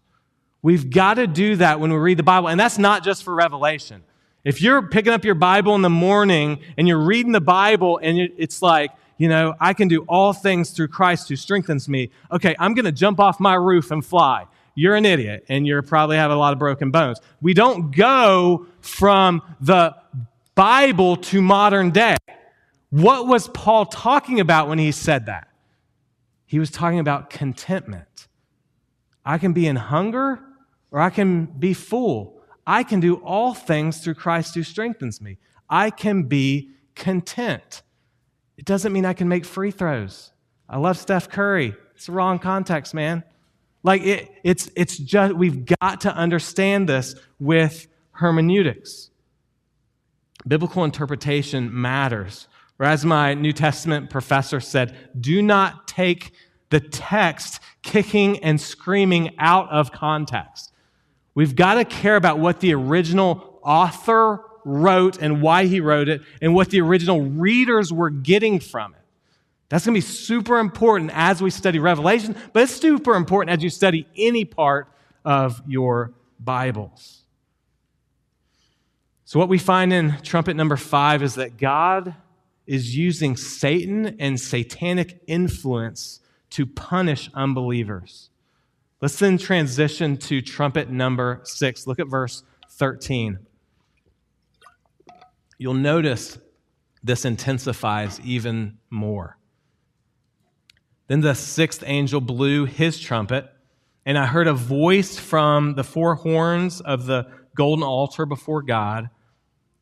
[0.62, 3.34] We've got to do that when we read the Bible, and that's not just for
[3.34, 4.04] Revelation.
[4.44, 8.20] If you're picking up your Bible in the morning and you're reading the Bible and
[8.20, 8.92] it's like,
[9.22, 12.10] you know, I can do all things through Christ who strengthens me.
[12.32, 14.48] Okay, I'm going to jump off my roof and fly.
[14.74, 17.20] You're an idiot and you probably have a lot of broken bones.
[17.40, 19.96] We don't go from the
[20.56, 22.16] Bible to modern day.
[22.90, 25.50] What was Paul talking about when he said that?
[26.48, 28.28] He was talking about contentment.
[29.24, 30.40] I can be in hunger
[30.90, 32.42] or I can be full.
[32.66, 35.38] I can do all things through Christ who strengthens me.
[35.70, 37.84] I can be content.
[38.62, 40.34] It doesn't mean I can make free throws.
[40.70, 41.74] I love Steph Curry.
[41.96, 43.24] It's the wrong context, man.
[43.82, 49.10] Like it, it's, it's just, we've got to understand this with hermeneutics.
[50.48, 52.48] Biblical interpretation matters.
[52.78, 56.32] Or as my New Testament professor said, do not take
[56.70, 60.72] the text kicking and screaming out of context.
[61.34, 66.22] We've got to care about what the original author wrote and why he wrote it
[66.42, 69.02] and what the original readers were getting from it.
[69.70, 73.64] That's going to be super important as we study Revelation, but it's super important as
[73.64, 74.88] you study any part
[75.24, 77.22] of your Bibles.
[79.24, 82.16] So, what we find in trumpet number five is that God
[82.68, 86.20] is using Satan and satanic influence
[86.50, 88.30] to punish unbelievers.
[89.00, 91.88] Let's then transition to trumpet number six.
[91.88, 93.40] Look at verse 13.
[95.62, 96.40] You'll notice
[97.04, 99.38] this intensifies even more.
[101.06, 103.48] Then the sixth angel blew his trumpet,
[104.04, 109.12] and I heard a voice from the four horns of the golden altar before God,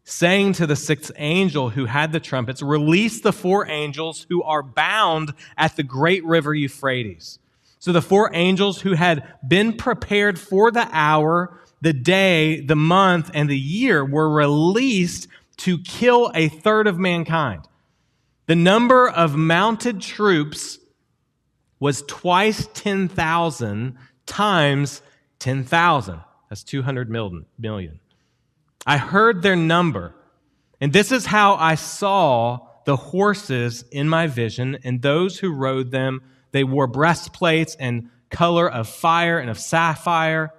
[0.03, 4.61] saying to the sixth angel who had the trumpets, Release the four angels who are
[4.61, 7.39] bound at the great river Euphrates.
[7.79, 13.31] So the four angels who had been prepared for the hour, the day, the month,
[13.33, 15.28] and the year were released
[15.59, 17.67] to kill a third of mankind.
[18.47, 20.79] The number of mounted troops
[21.79, 25.01] was twice 10,000 times
[25.39, 26.21] 10,000.
[26.49, 27.99] That's 200 million.
[28.85, 30.15] I heard their number,
[30.81, 35.91] and this is how I saw the horses in my vision, and those who rode
[35.91, 36.21] them.
[36.51, 40.53] They wore breastplates and color of fire and of sapphire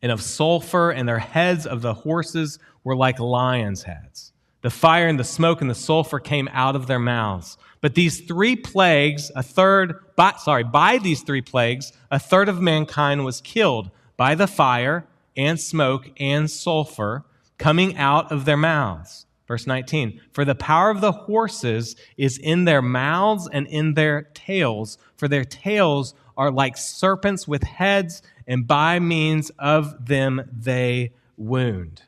[0.00, 4.32] and of sulfur, and their heads of the horses were like lions' heads.
[4.62, 7.58] The fire and the smoke and the sulfur came out of their mouths.
[7.80, 12.62] But these three plagues, a third, by, sorry, by these three plagues, a third of
[12.62, 15.04] mankind was killed by the fire
[15.36, 17.24] and smoke and sulfur
[17.58, 19.26] coming out of their mouths.
[19.48, 24.22] Verse 19, for the power of the horses is in their mouths and in their
[24.34, 31.12] tails, for their tails are like serpents with heads, and by means of them they
[31.36, 32.02] wound.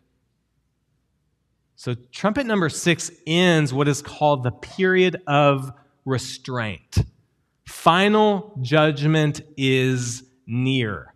[1.76, 5.72] So, trumpet number six ends what is called the period of
[6.04, 6.98] restraint.
[7.66, 11.14] Final judgment is near.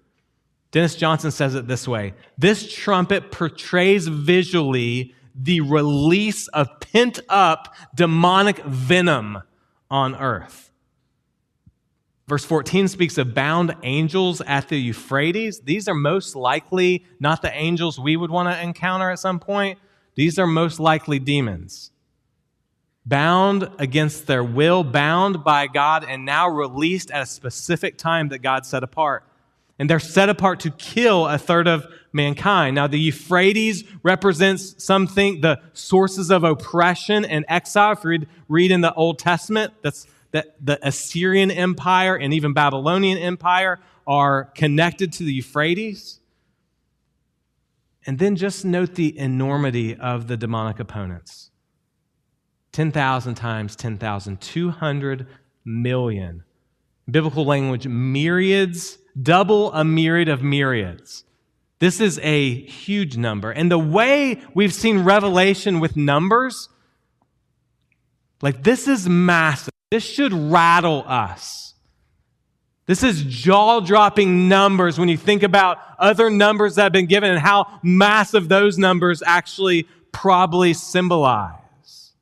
[0.70, 7.74] Dennis Johnson says it this way This trumpet portrays visually the release of pent up
[7.94, 9.40] demonic venom
[9.90, 10.72] on earth.
[12.26, 15.60] Verse 14 speaks of bound angels at the Euphrates.
[15.60, 19.78] These are most likely not the angels we would want to encounter at some point,
[20.18, 21.92] these are most likely demons.
[23.06, 28.40] Bound against their will, bound by God, and now released at a specific time that
[28.40, 29.22] God set apart.
[29.78, 32.74] And they're set apart to kill a third of mankind.
[32.74, 37.92] Now, the Euphrates represents something, the sources of oppression and exile.
[37.92, 43.18] If you read, in the Old Testament, that's that the Assyrian Empire and even Babylonian
[43.18, 46.18] Empire are connected to the Euphrates.
[48.06, 51.50] And then just note the enormity of the demonic opponents
[52.72, 55.26] 10,000 times 10,000, 200
[55.64, 56.44] million.
[57.10, 61.24] Biblical language, myriads, double a myriad of myriads.
[61.78, 63.50] This is a huge number.
[63.50, 66.68] And the way we've seen Revelation with numbers,
[68.42, 69.72] like this is massive.
[69.90, 71.67] This should rattle us.
[72.88, 77.30] This is jaw dropping numbers when you think about other numbers that have been given
[77.30, 82.12] and how massive those numbers actually probably symbolize.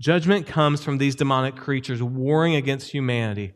[0.00, 3.52] Judgment comes from these demonic creatures warring against humanity.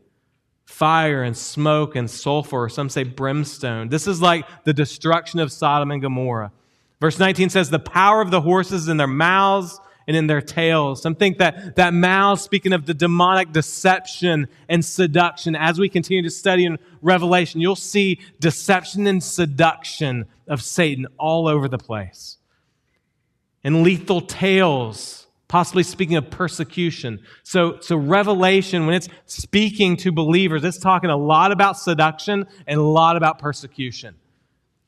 [0.65, 3.89] Fire and smoke and sulfur, or some say brimstone.
[3.89, 6.51] This is like the destruction of Sodom and Gomorrah.
[7.01, 11.01] Verse 19 says, The power of the horses in their mouths and in their tails.
[11.01, 16.23] Some think that that mouth, speaking of the demonic deception and seduction, as we continue
[16.23, 22.37] to study in Revelation, you'll see deception and seduction of Satan all over the place.
[23.63, 27.21] And lethal tails, possibly speaking of persecution.
[27.43, 32.79] So, so Revelation, when it's speaking to believers, it's talking a lot about seduction and
[32.79, 34.15] a lot about persecution.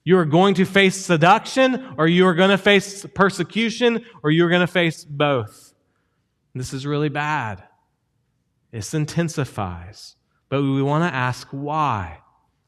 [0.05, 4.49] You are going to face seduction, or you are going to face persecution, or you're
[4.49, 5.73] going to face both.
[6.53, 7.63] This is really bad.
[8.71, 10.15] This intensifies.
[10.47, 12.19] But we want to ask why.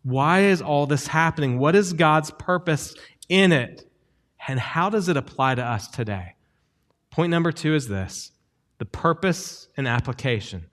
[0.02, 1.60] Why is all this happening?
[1.60, 2.96] What is God's purpose
[3.30, 3.84] in it?
[4.48, 6.36] And how does it apply to us today?
[7.12, 8.32] Point number two is this
[8.80, 10.66] the purpose and application.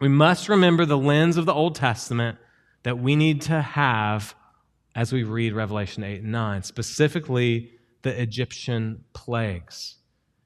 [0.00, 2.38] We must remember the lens of the Old Testament
[2.82, 4.34] that we need to have
[4.94, 7.72] as we read Revelation 8 and 9, specifically
[8.02, 9.96] the Egyptian plagues.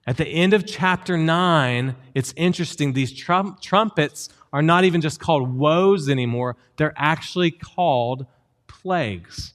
[0.07, 2.93] At the end of chapter 9, it's interesting.
[2.93, 8.27] These trum- trumpets are not even just called woes anymore, they're actually called
[8.67, 9.55] plagues.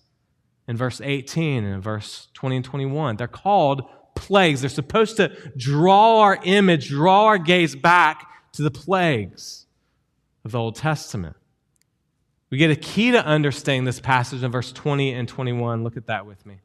[0.68, 3.84] In verse 18 and in verse 20 and 21, they're called
[4.16, 4.62] plagues.
[4.62, 9.66] They're supposed to draw our image, draw our gaze back to the plagues
[10.44, 11.36] of the Old Testament.
[12.50, 15.84] We get a key to understanding this passage in verse 20 and 21.
[15.84, 16.60] Look at that with me.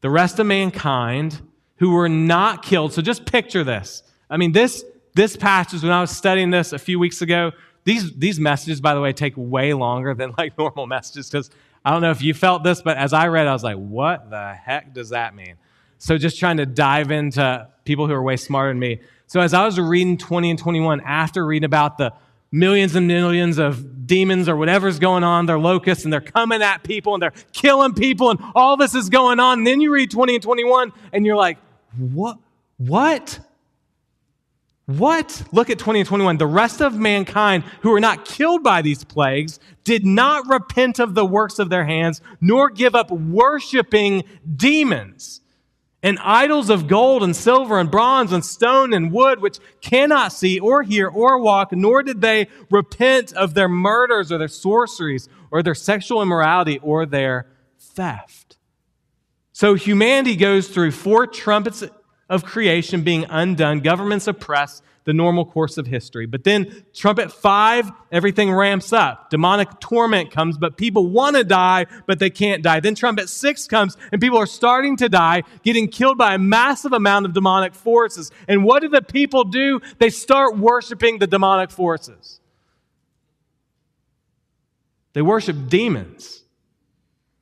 [0.00, 1.40] The rest of mankind
[1.76, 2.92] who were not killed.
[2.92, 4.04] So just picture this.
[4.30, 4.84] I mean, this,
[5.14, 7.52] this passage, when I was studying this a few weeks ago,
[7.84, 11.50] these, these messages, by the way, take way longer than like normal messages because
[11.84, 14.30] I don't know if you felt this, but as I read, I was like, what
[14.30, 15.56] the heck does that mean?
[15.98, 19.00] So just trying to dive into people who are way smarter than me.
[19.26, 22.12] So as I was reading 20 and 21, after reading about the
[22.52, 26.84] millions and millions of demons or whatever's going on, they're locusts and they're coming at
[26.84, 29.58] people and they're killing people and all this is going on.
[29.58, 31.58] And then you read 20 and 21 and you're like,
[31.96, 32.38] what?
[32.76, 33.40] What?
[34.86, 35.42] What?
[35.52, 36.36] Look at 20 and 21.
[36.36, 41.14] The rest of mankind who were not killed by these plagues did not repent of
[41.14, 44.24] the works of their hands, nor give up worshiping
[44.56, 45.41] demons
[46.02, 50.58] and idols of gold and silver and bronze and stone and wood, which cannot see
[50.58, 55.62] or hear or walk, nor did they repent of their murders or their sorceries or
[55.62, 57.46] their sexual immorality or their
[57.78, 58.56] theft.
[59.52, 61.84] So humanity goes through four trumpets
[62.28, 66.26] of creation being undone, governments oppressed, the normal course of history.
[66.26, 69.30] But then, trumpet five, everything ramps up.
[69.30, 72.80] Demonic torment comes, but people want to die, but they can't die.
[72.80, 76.92] Then, trumpet six comes, and people are starting to die, getting killed by a massive
[76.92, 78.30] amount of demonic forces.
[78.48, 79.80] And what do the people do?
[79.98, 82.40] They start worshiping the demonic forces.
[85.14, 86.41] They worship demons.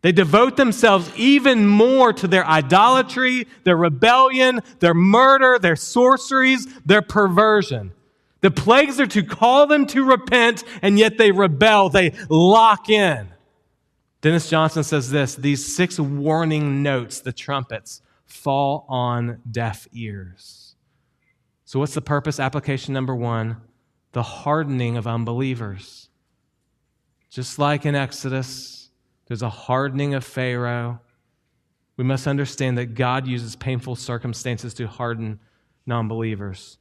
[0.02, 7.02] They devote themselves even more to their idolatry, their rebellion, their murder, their sorceries, their
[7.02, 7.92] perversion.
[8.40, 11.90] The plagues are to call them to repent, and yet they rebel.
[11.90, 13.28] They lock in.
[14.22, 20.74] Dennis Johnson says this these six warning notes, the trumpets, fall on deaf ears.
[21.66, 22.40] So, what's the purpose?
[22.40, 23.58] Application number one
[24.12, 26.08] the hardening of unbelievers.
[27.30, 28.79] Just like in Exodus,
[29.30, 30.98] there's a hardening of Pharaoh.
[31.96, 35.38] We must understand that God uses painful circumstances to harden
[35.86, 36.78] non believers.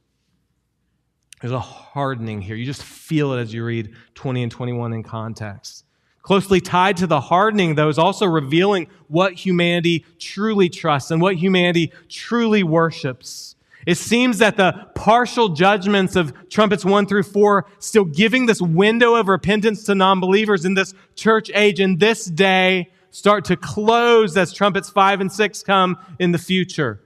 [1.40, 2.56] There's a hardening here.
[2.56, 5.84] You just feel it as you read 20 and 21 in context.
[6.22, 11.36] Closely tied to the hardening, though, is also revealing what humanity truly trusts and what
[11.36, 13.54] humanity truly worships.
[13.86, 19.14] It seems that the partial judgments of trumpets 1 through 4 still giving this window
[19.14, 24.52] of repentance to non-believers in this church age in this day start to close as
[24.52, 27.00] trumpets 5 and 6 come in the future.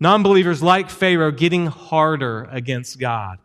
[0.00, 3.38] Non-believers like Pharaoh getting harder against God,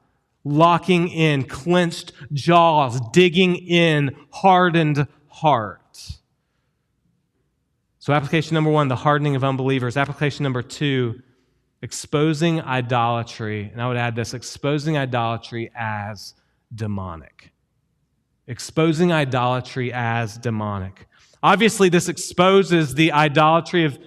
[0.43, 5.81] locking in clenched jaws, digging in hardened heart.
[7.99, 9.97] So application number 1, the hardening of unbelievers.
[9.97, 11.21] Application number 2,
[11.81, 16.33] exposing idolatry, and I would add this exposing idolatry as
[16.73, 17.51] demonic.
[18.47, 21.07] Exposing idolatry as demonic.
[21.43, 23.99] Obviously, this exposes the idolatry of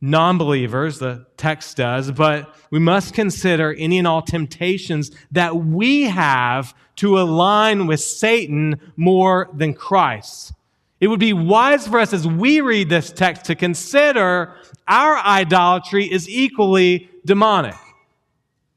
[0.00, 6.02] non believers, the text does, but we must consider any and all temptations that we
[6.02, 10.52] have to align with Satan more than Christ.
[11.00, 14.54] It would be wise for us as we read this text to consider
[14.86, 17.74] our idolatry is equally demonic.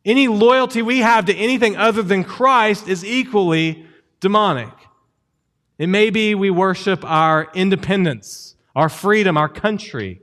[0.03, 3.85] Any loyalty we have to anything other than Christ is equally
[4.19, 4.73] demonic.
[5.77, 10.21] It may be we worship our independence, our freedom, our country.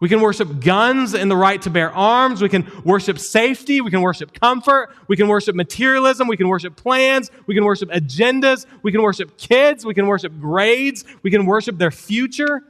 [0.00, 2.42] We can worship guns and the right to bear arms.
[2.42, 3.80] We can worship safety.
[3.80, 4.90] We can worship comfort.
[5.08, 6.28] We can worship materialism.
[6.28, 7.30] We can worship plans.
[7.46, 8.66] We can worship agendas.
[8.82, 9.86] We can worship kids.
[9.86, 11.04] We can worship grades.
[11.22, 12.62] We can worship their future.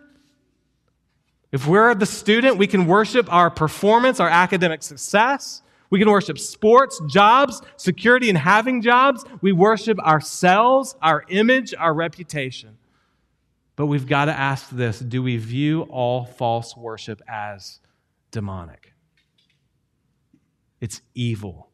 [1.51, 5.63] If we're the student, we can worship our performance, our academic success.
[5.89, 9.25] We can worship sports, jobs, security, and having jobs.
[9.41, 12.77] We worship ourselves, our image, our reputation.
[13.77, 17.81] But we've got to ask this do we view all false worship as
[18.31, 18.93] demonic?
[20.81, 21.71] It's evil.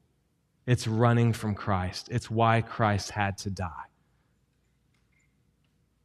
[0.66, 2.08] It's running from Christ.
[2.10, 3.88] It's why Christ had to die.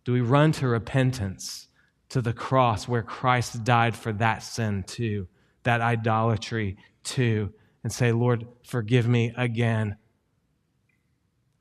[0.04, 1.68] Do we run to repentance?
[2.10, 5.28] to the cross where Christ died for that sin too,
[5.64, 9.98] that idolatry too, and say, Lord, forgive me again.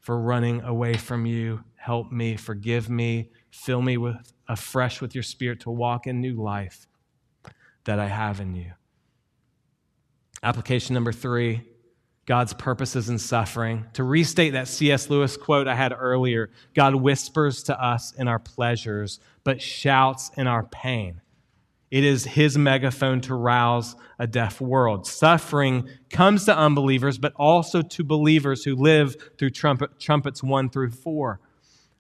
[0.01, 1.65] for running away from you.
[1.77, 6.35] Help me, forgive me, fill me with afresh with your spirit to walk in new
[6.35, 6.87] life
[7.85, 8.73] that I have in you.
[10.43, 11.63] Application number three
[12.27, 13.85] God's purposes in suffering.
[13.93, 15.11] To restate that C.S.
[15.11, 20.47] Lewis quote I had earlier God whispers to us in our pleasures, but shouts in
[20.47, 21.21] our pain.
[21.91, 25.07] It is his megaphone to rouse a deaf world.
[25.07, 30.91] Suffering comes to unbelievers, but also to believers who live through trumpet, trumpets one through
[30.91, 31.41] four.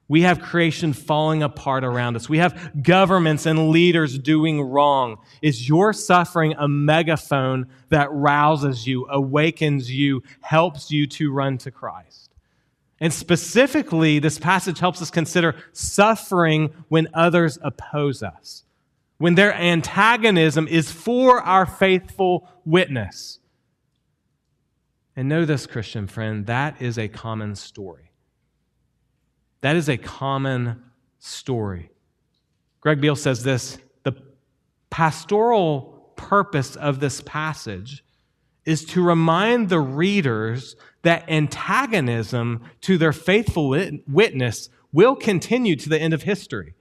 [0.06, 2.28] We have creation falling apart around us.
[2.28, 5.16] We have governments and leaders doing wrong.
[5.40, 11.70] Is your suffering a megaphone that rouses you, awakens you, helps you to run to
[11.70, 12.30] Christ?
[13.00, 18.64] And specifically, this passage helps us consider suffering when others oppose us
[19.18, 23.38] when their antagonism is for our faithful witness.
[25.16, 28.10] And know this, Christian friend, that is a common story.
[29.64, 30.82] That is a common
[31.20, 31.88] story.
[32.82, 34.12] Greg Beale says this the
[34.90, 38.04] pastoral purpose of this passage
[38.66, 43.70] is to remind the readers that antagonism to their faithful
[44.06, 46.74] witness will continue to the end of history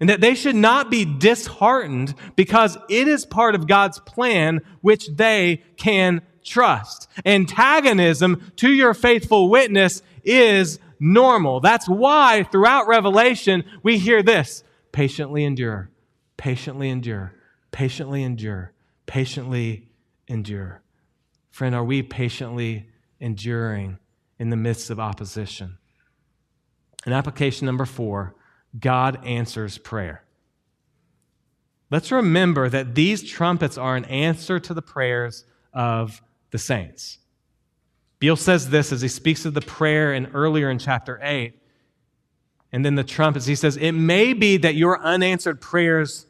[0.00, 5.08] and that they should not be disheartened because it is part of God's plan which
[5.08, 7.06] they can trust.
[7.26, 11.60] Antagonism to your faithful witness is normal.
[11.60, 15.90] That's why throughout Revelation we hear this patiently endure,
[16.36, 17.34] patiently endure,
[17.72, 18.72] patiently endure,
[19.06, 19.88] patiently
[20.28, 20.82] endure.
[21.50, 22.86] Friend, are we patiently
[23.18, 23.98] enduring
[24.38, 25.78] in the midst of opposition?
[27.04, 28.36] And application number four
[28.78, 30.22] God answers prayer.
[31.90, 36.22] Let's remember that these trumpets are an answer to the prayers of
[36.52, 37.18] the saints.
[38.20, 41.54] Beale says this as he speaks of the prayer in earlier in chapter 8.
[42.70, 46.26] And then the trumpets, he says, It may be that your unanswered prayers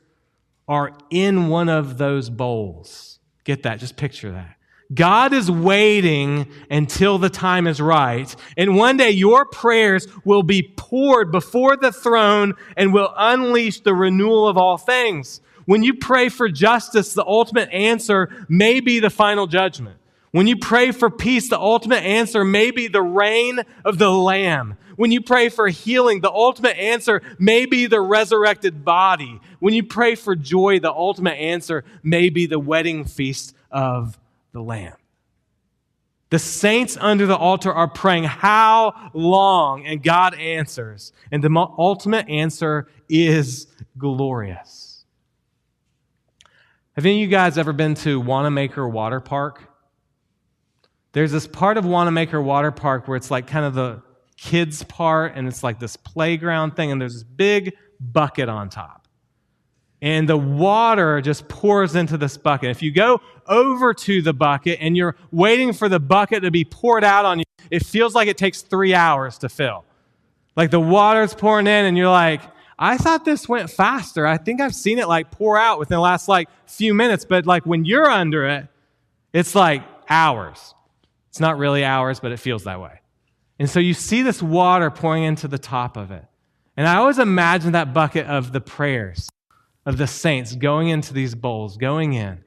[0.67, 3.19] are in one of those bowls.
[3.45, 4.57] Get that, just picture that.
[4.93, 8.35] God is waiting until the time is right.
[8.57, 13.95] And one day your prayers will be poured before the throne and will unleash the
[13.95, 15.41] renewal of all things.
[15.67, 20.00] When you pray for justice, the ultimate answer may be the final judgment.
[20.33, 24.77] When you pray for peace, the ultimate answer may be the reign of the Lamb.
[24.97, 29.41] When you pray for healing, the ultimate answer may be the resurrected body.
[29.59, 34.19] When you pray for joy, the ultimate answer may be the wedding feast of
[34.53, 34.97] the Lamb.
[36.29, 39.85] The saints under the altar are praying, How long?
[39.85, 41.13] And God answers.
[41.33, 43.67] And the ultimate answer is
[43.99, 45.05] glorious.
[46.93, 49.70] Have any of you guys ever been to Wanamaker Water Park?
[51.13, 54.03] There's this part of Wanamaker Water Park where it's like kind of the
[54.37, 59.01] kids' part, and it's like this playground thing, and there's this big bucket on top
[60.03, 62.71] and the water just pours into this bucket.
[62.71, 66.65] If you go over to the bucket and you're waiting for the bucket to be
[66.65, 69.85] poured out on you, it feels like it takes three hours to fill.
[70.57, 72.43] Like the water's pouring in, and you're like,
[72.79, 74.27] I thought this went faster.
[74.27, 77.47] I think I've seen it like pour out within the last like few minutes, but
[77.47, 78.69] like when you're under it,
[79.33, 80.75] it's like hours.
[81.31, 83.01] It's not really hours, but it feels that way.
[83.59, 86.25] And so you see this water pouring into the top of it.
[86.77, 89.29] And I always imagine that bucket of the prayers
[89.87, 92.45] of the saints going into these bowls, going in.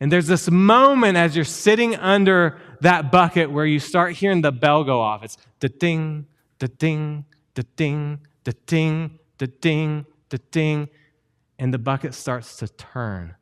[0.00, 4.52] And there's this moment as you're sitting under that bucket where you start hearing the
[4.52, 5.22] bell go off.
[5.22, 6.26] It's da ding,
[6.58, 10.88] da ding, da ding, da ding, da ding, da ding.
[11.58, 13.36] And the bucket starts to turn.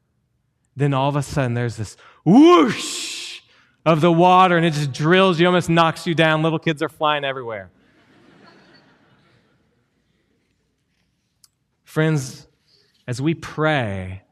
[0.77, 3.20] Then all of a sudden there's this whoosh
[3.85, 6.43] of the water and it just drills you, almost knocks you down.
[6.43, 7.71] Little kids are flying everywhere.
[11.85, 12.47] Friends,
[13.07, 14.23] as we pray,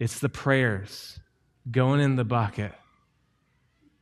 [0.00, 1.20] it's the prayers
[1.70, 2.72] going in the bucket.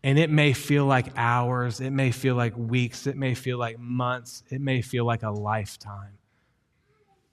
[0.05, 3.79] And it may feel like hours, it may feel like weeks, it may feel like
[3.79, 6.19] months, it may feel like a lifetime.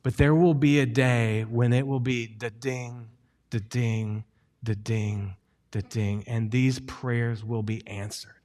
[0.03, 3.07] But there will be a day when it will be the ding,
[3.49, 4.23] the ding,
[4.61, 5.35] the ding,
[5.71, 8.35] the ding, and these prayers will be answered.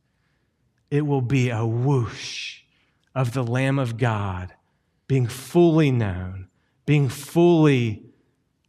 [0.90, 2.62] It will be a whoosh
[3.14, 4.54] of the Lamb of God
[5.06, 6.48] being fully known,
[6.86, 8.04] being fully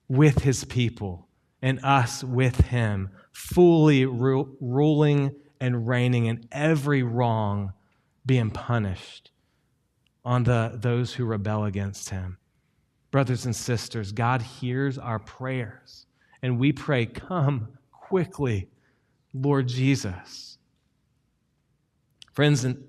[0.07, 1.27] with his people
[1.61, 7.73] and us with him, fully ru- ruling and reigning, and every wrong
[8.25, 9.31] being punished
[10.23, 12.37] on the, those who rebel against him.
[13.11, 16.05] Brothers and sisters, God hears our prayers,
[16.41, 17.77] and we pray, Come
[18.07, 18.69] quickly,
[19.33, 20.57] Lord Jesus.
[22.33, 22.83] Friends, and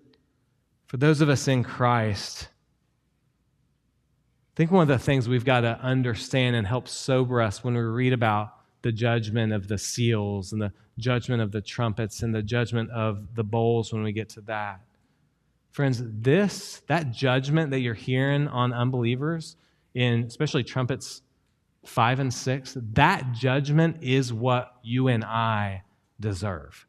[0.89, 2.49] For those of us in Christ,
[4.53, 7.75] I think one of the things we've got to understand and help sober us when
[7.75, 8.53] we read about
[8.83, 13.35] the judgment of the seals and the judgment of the trumpets and the judgment of
[13.35, 14.81] the bowls when we get to that.
[15.71, 19.57] Friends, this, that judgment that you're hearing on unbelievers,
[19.95, 21.23] in especially trumpets
[21.87, 25.83] five and six, that judgment is what you and I
[26.21, 26.87] deserve.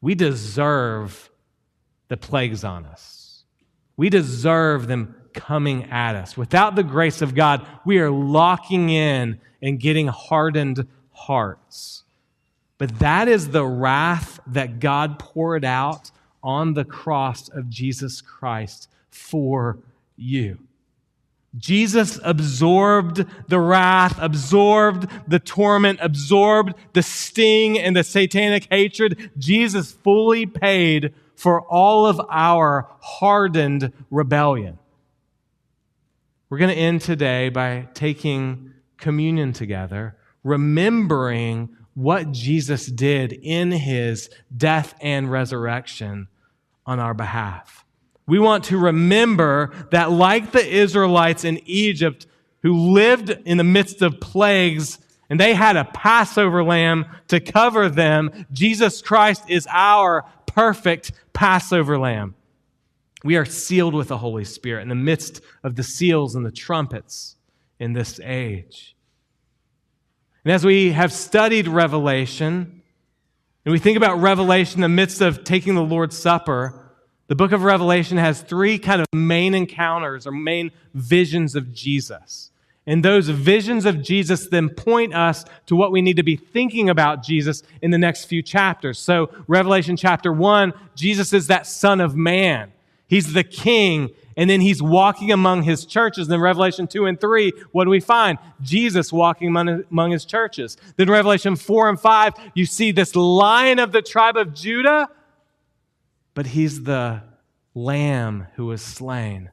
[0.00, 1.30] We deserve
[2.08, 3.44] the plagues on us.
[3.96, 6.36] We deserve them coming at us.
[6.36, 12.04] Without the grace of God, we are locking in and getting hardened hearts.
[12.78, 16.10] But that is the wrath that God poured out
[16.42, 19.78] on the cross of Jesus Christ for
[20.16, 20.58] you.
[21.56, 29.30] Jesus absorbed the wrath, absorbed the torment, absorbed the sting and the satanic hatred.
[29.36, 34.78] Jesus fully paid for all of our hardened rebellion.
[36.48, 44.30] We're going to end today by taking communion together, remembering what Jesus did in his
[44.54, 46.28] death and resurrection
[46.86, 47.81] on our behalf.
[48.26, 52.26] We want to remember that, like the Israelites in Egypt
[52.62, 54.98] who lived in the midst of plagues
[55.28, 61.98] and they had a Passover lamb to cover them, Jesus Christ is our perfect Passover
[61.98, 62.34] lamb.
[63.24, 66.52] We are sealed with the Holy Spirit in the midst of the seals and the
[66.52, 67.36] trumpets
[67.78, 68.94] in this age.
[70.44, 72.82] And as we have studied Revelation,
[73.64, 76.81] and we think about Revelation in the midst of taking the Lord's Supper,
[77.32, 82.50] the book of Revelation has three kind of main encounters or main visions of Jesus.
[82.86, 86.90] And those visions of Jesus then point us to what we need to be thinking
[86.90, 88.98] about Jesus in the next few chapters.
[88.98, 92.70] So, Revelation chapter 1, Jesus is that Son of Man.
[93.06, 96.28] He's the king, and then he's walking among his churches.
[96.28, 98.36] Then Revelation 2 and 3, what do we find?
[98.60, 100.76] Jesus walking among, among his churches.
[100.96, 105.08] Then Revelation 4 and 5, you see this lion of the tribe of Judah,
[106.34, 107.22] but he's the
[107.74, 109.50] lamb who was slain.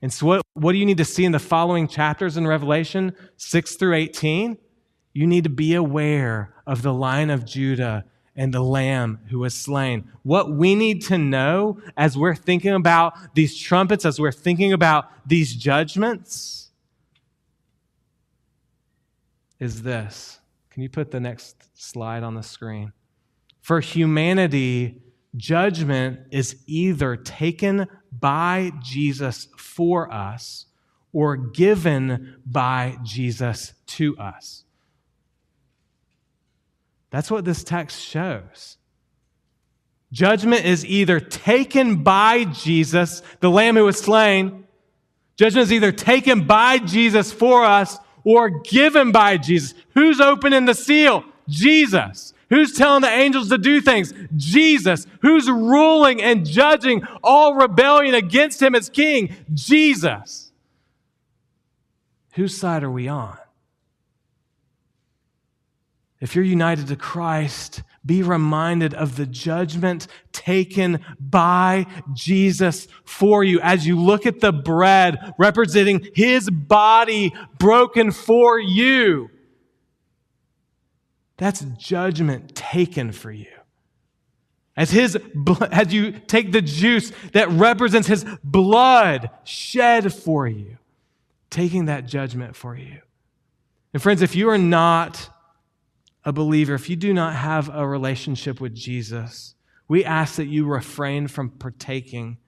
[0.00, 3.14] And so, what, what do you need to see in the following chapters in Revelation
[3.36, 4.58] 6 through 18?
[5.12, 8.04] You need to be aware of the lion of Judah
[8.34, 10.10] and the lamb who was slain.
[10.22, 15.06] What we need to know as we're thinking about these trumpets, as we're thinking about
[15.26, 16.70] these judgments,
[19.60, 20.40] is this.
[20.70, 22.92] Can you put the next slide on the screen?
[23.60, 25.01] For humanity,
[25.36, 30.66] judgment is either taken by Jesus for us
[31.12, 34.64] or given by Jesus to us.
[37.10, 38.78] That's what this text shows.
[40.12, 44.64] Judgment is either taken by Jesus, the Lamb who was slain.
[45.36, 49.74] Judgment is either taken by Jesus for us or given by Jesus.
[49.94, 51.24] Who's opening the seal?
[51.48, 52.34] Jesus.
[52.52, 54.12] Who's telling the angels to do things?
[54.36, 55.06] Jesus.
[55.22, 59.34] Who's ruling and judging all rebellion against him as king?
[59.54, 60.52] Jesus.
[62.32, 63.38] Whose side are we on?
[66.20, 73.60] If you're united to Christ, be reminded of the judgment taken by Jesus for you
[73.62, 79.30] as you look at the bread representing his body broken for you.
[81.42, 83.50] That's judgment taken for you.
[84.76, 85.18] As his
[85.72, 90.78] as you take the juice that represents his blood shed for you,
[91.50, 93.00] taking that judgment for you.
[93.92, 95.30] And friends, if you are not
[96.24, 99.56] a believer, if you do not have a relationship with Jesus,
[99.88, 102.38] we ask that you refrain from partaking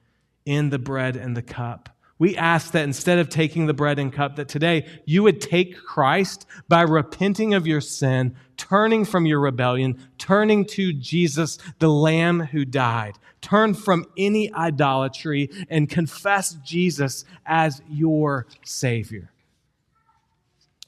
[0.46, 1.93] in the bread and the cup.
[2.18, 5.76] We ask that instead of taking the bread and cup, that today you would take
[5.76, 12.40] Christ by repenting of your sin, turning from your rebellion, turning to Jesus, the Lamb
[12.40, 13.18] who died.
[13.40, 19.30] Turn from any idolatry and confess Jesus as your Savior.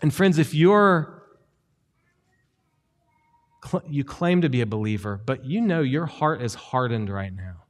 [0.00, 1.12] And friends, if you're
[3.88, 7.64] you claim to be a believer, but you know your heart is hardened right now.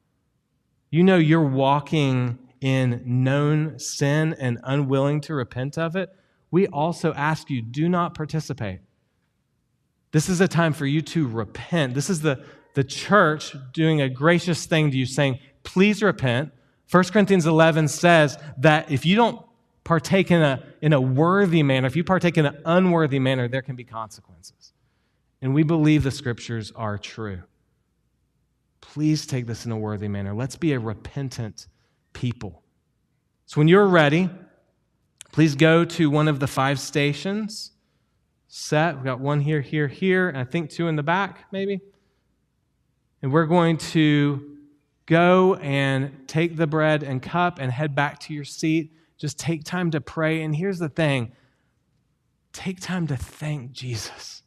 [0.91, 6.11] You know you're walking in known sin and unwilling to repent of it.
[6.51, 8.81] We also ask you do not participate.
[10.11, 11.95] This is a time for you to repent.
[11.95, 12.45] This is the,
[12.75, 16.51] the church doing a gracious thing to you, saying, please repent.
[16.91, 19.41] 1 Corinthians 11 says that if you don't
[19.85, 23.63] partake in a, in a worthy manner, if you partake in an unworthy manner, there
[23.63, 24.73] can be consequences
[25.47, 27.43] and we believe the scriptures are true.
[28.81, 30.35] Please take this in a worthy manner.
[30.35, 31.69] Let's be a repentant
[32.17, 32.63] people.
[33.45, 34.31] So when you're ready,
[35.33, 37.73] please go to one of the five stations.
[38.49, 38.95] Set.
[38.95, 41.81] We've got one here, here, here, and I think two in the back, maybe.
[43.21, 44.57] And we're going to
[45.05, 48.95] go and take the bread and cup and head back to your seat.
[49.19, 50.43] Just take time to pray.
[50.43, 51.33] And here's the thing
[52.55, 54.43] take time to thank Jesus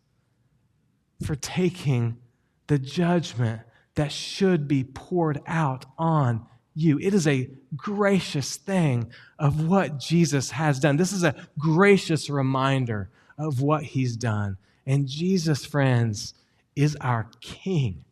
[1.24, 2.18] for taking
[2.66, 3.62] the judgment
[3.94, 6.48] that should be poured out on
[6.82, 7.00] you.
[7.00, 10.98] It is a gracious thing of what Jesus has done.
[10.98, 14.58] This is a gracious reminder of what he's done.
[14.86, 16.34] And Jesus, friends,
[16.76, 18.04] is our King.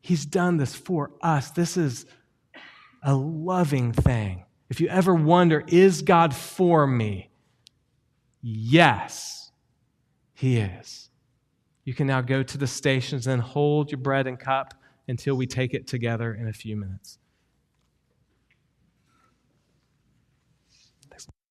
[0.00, 1.50] He's done this for us.
[1.50, 2.06] This is
[3.02, 4.44] a loving thing.
[4.70, 7.30] If you ever wonder, is God for me?
[8.40, 9.50] Yes,
[10.34, 11.10] He is.
[11.84, 14.74] You can now go to the stations and hold your bread and cup
[15.08, 17.18] until we take it together in a few minutes.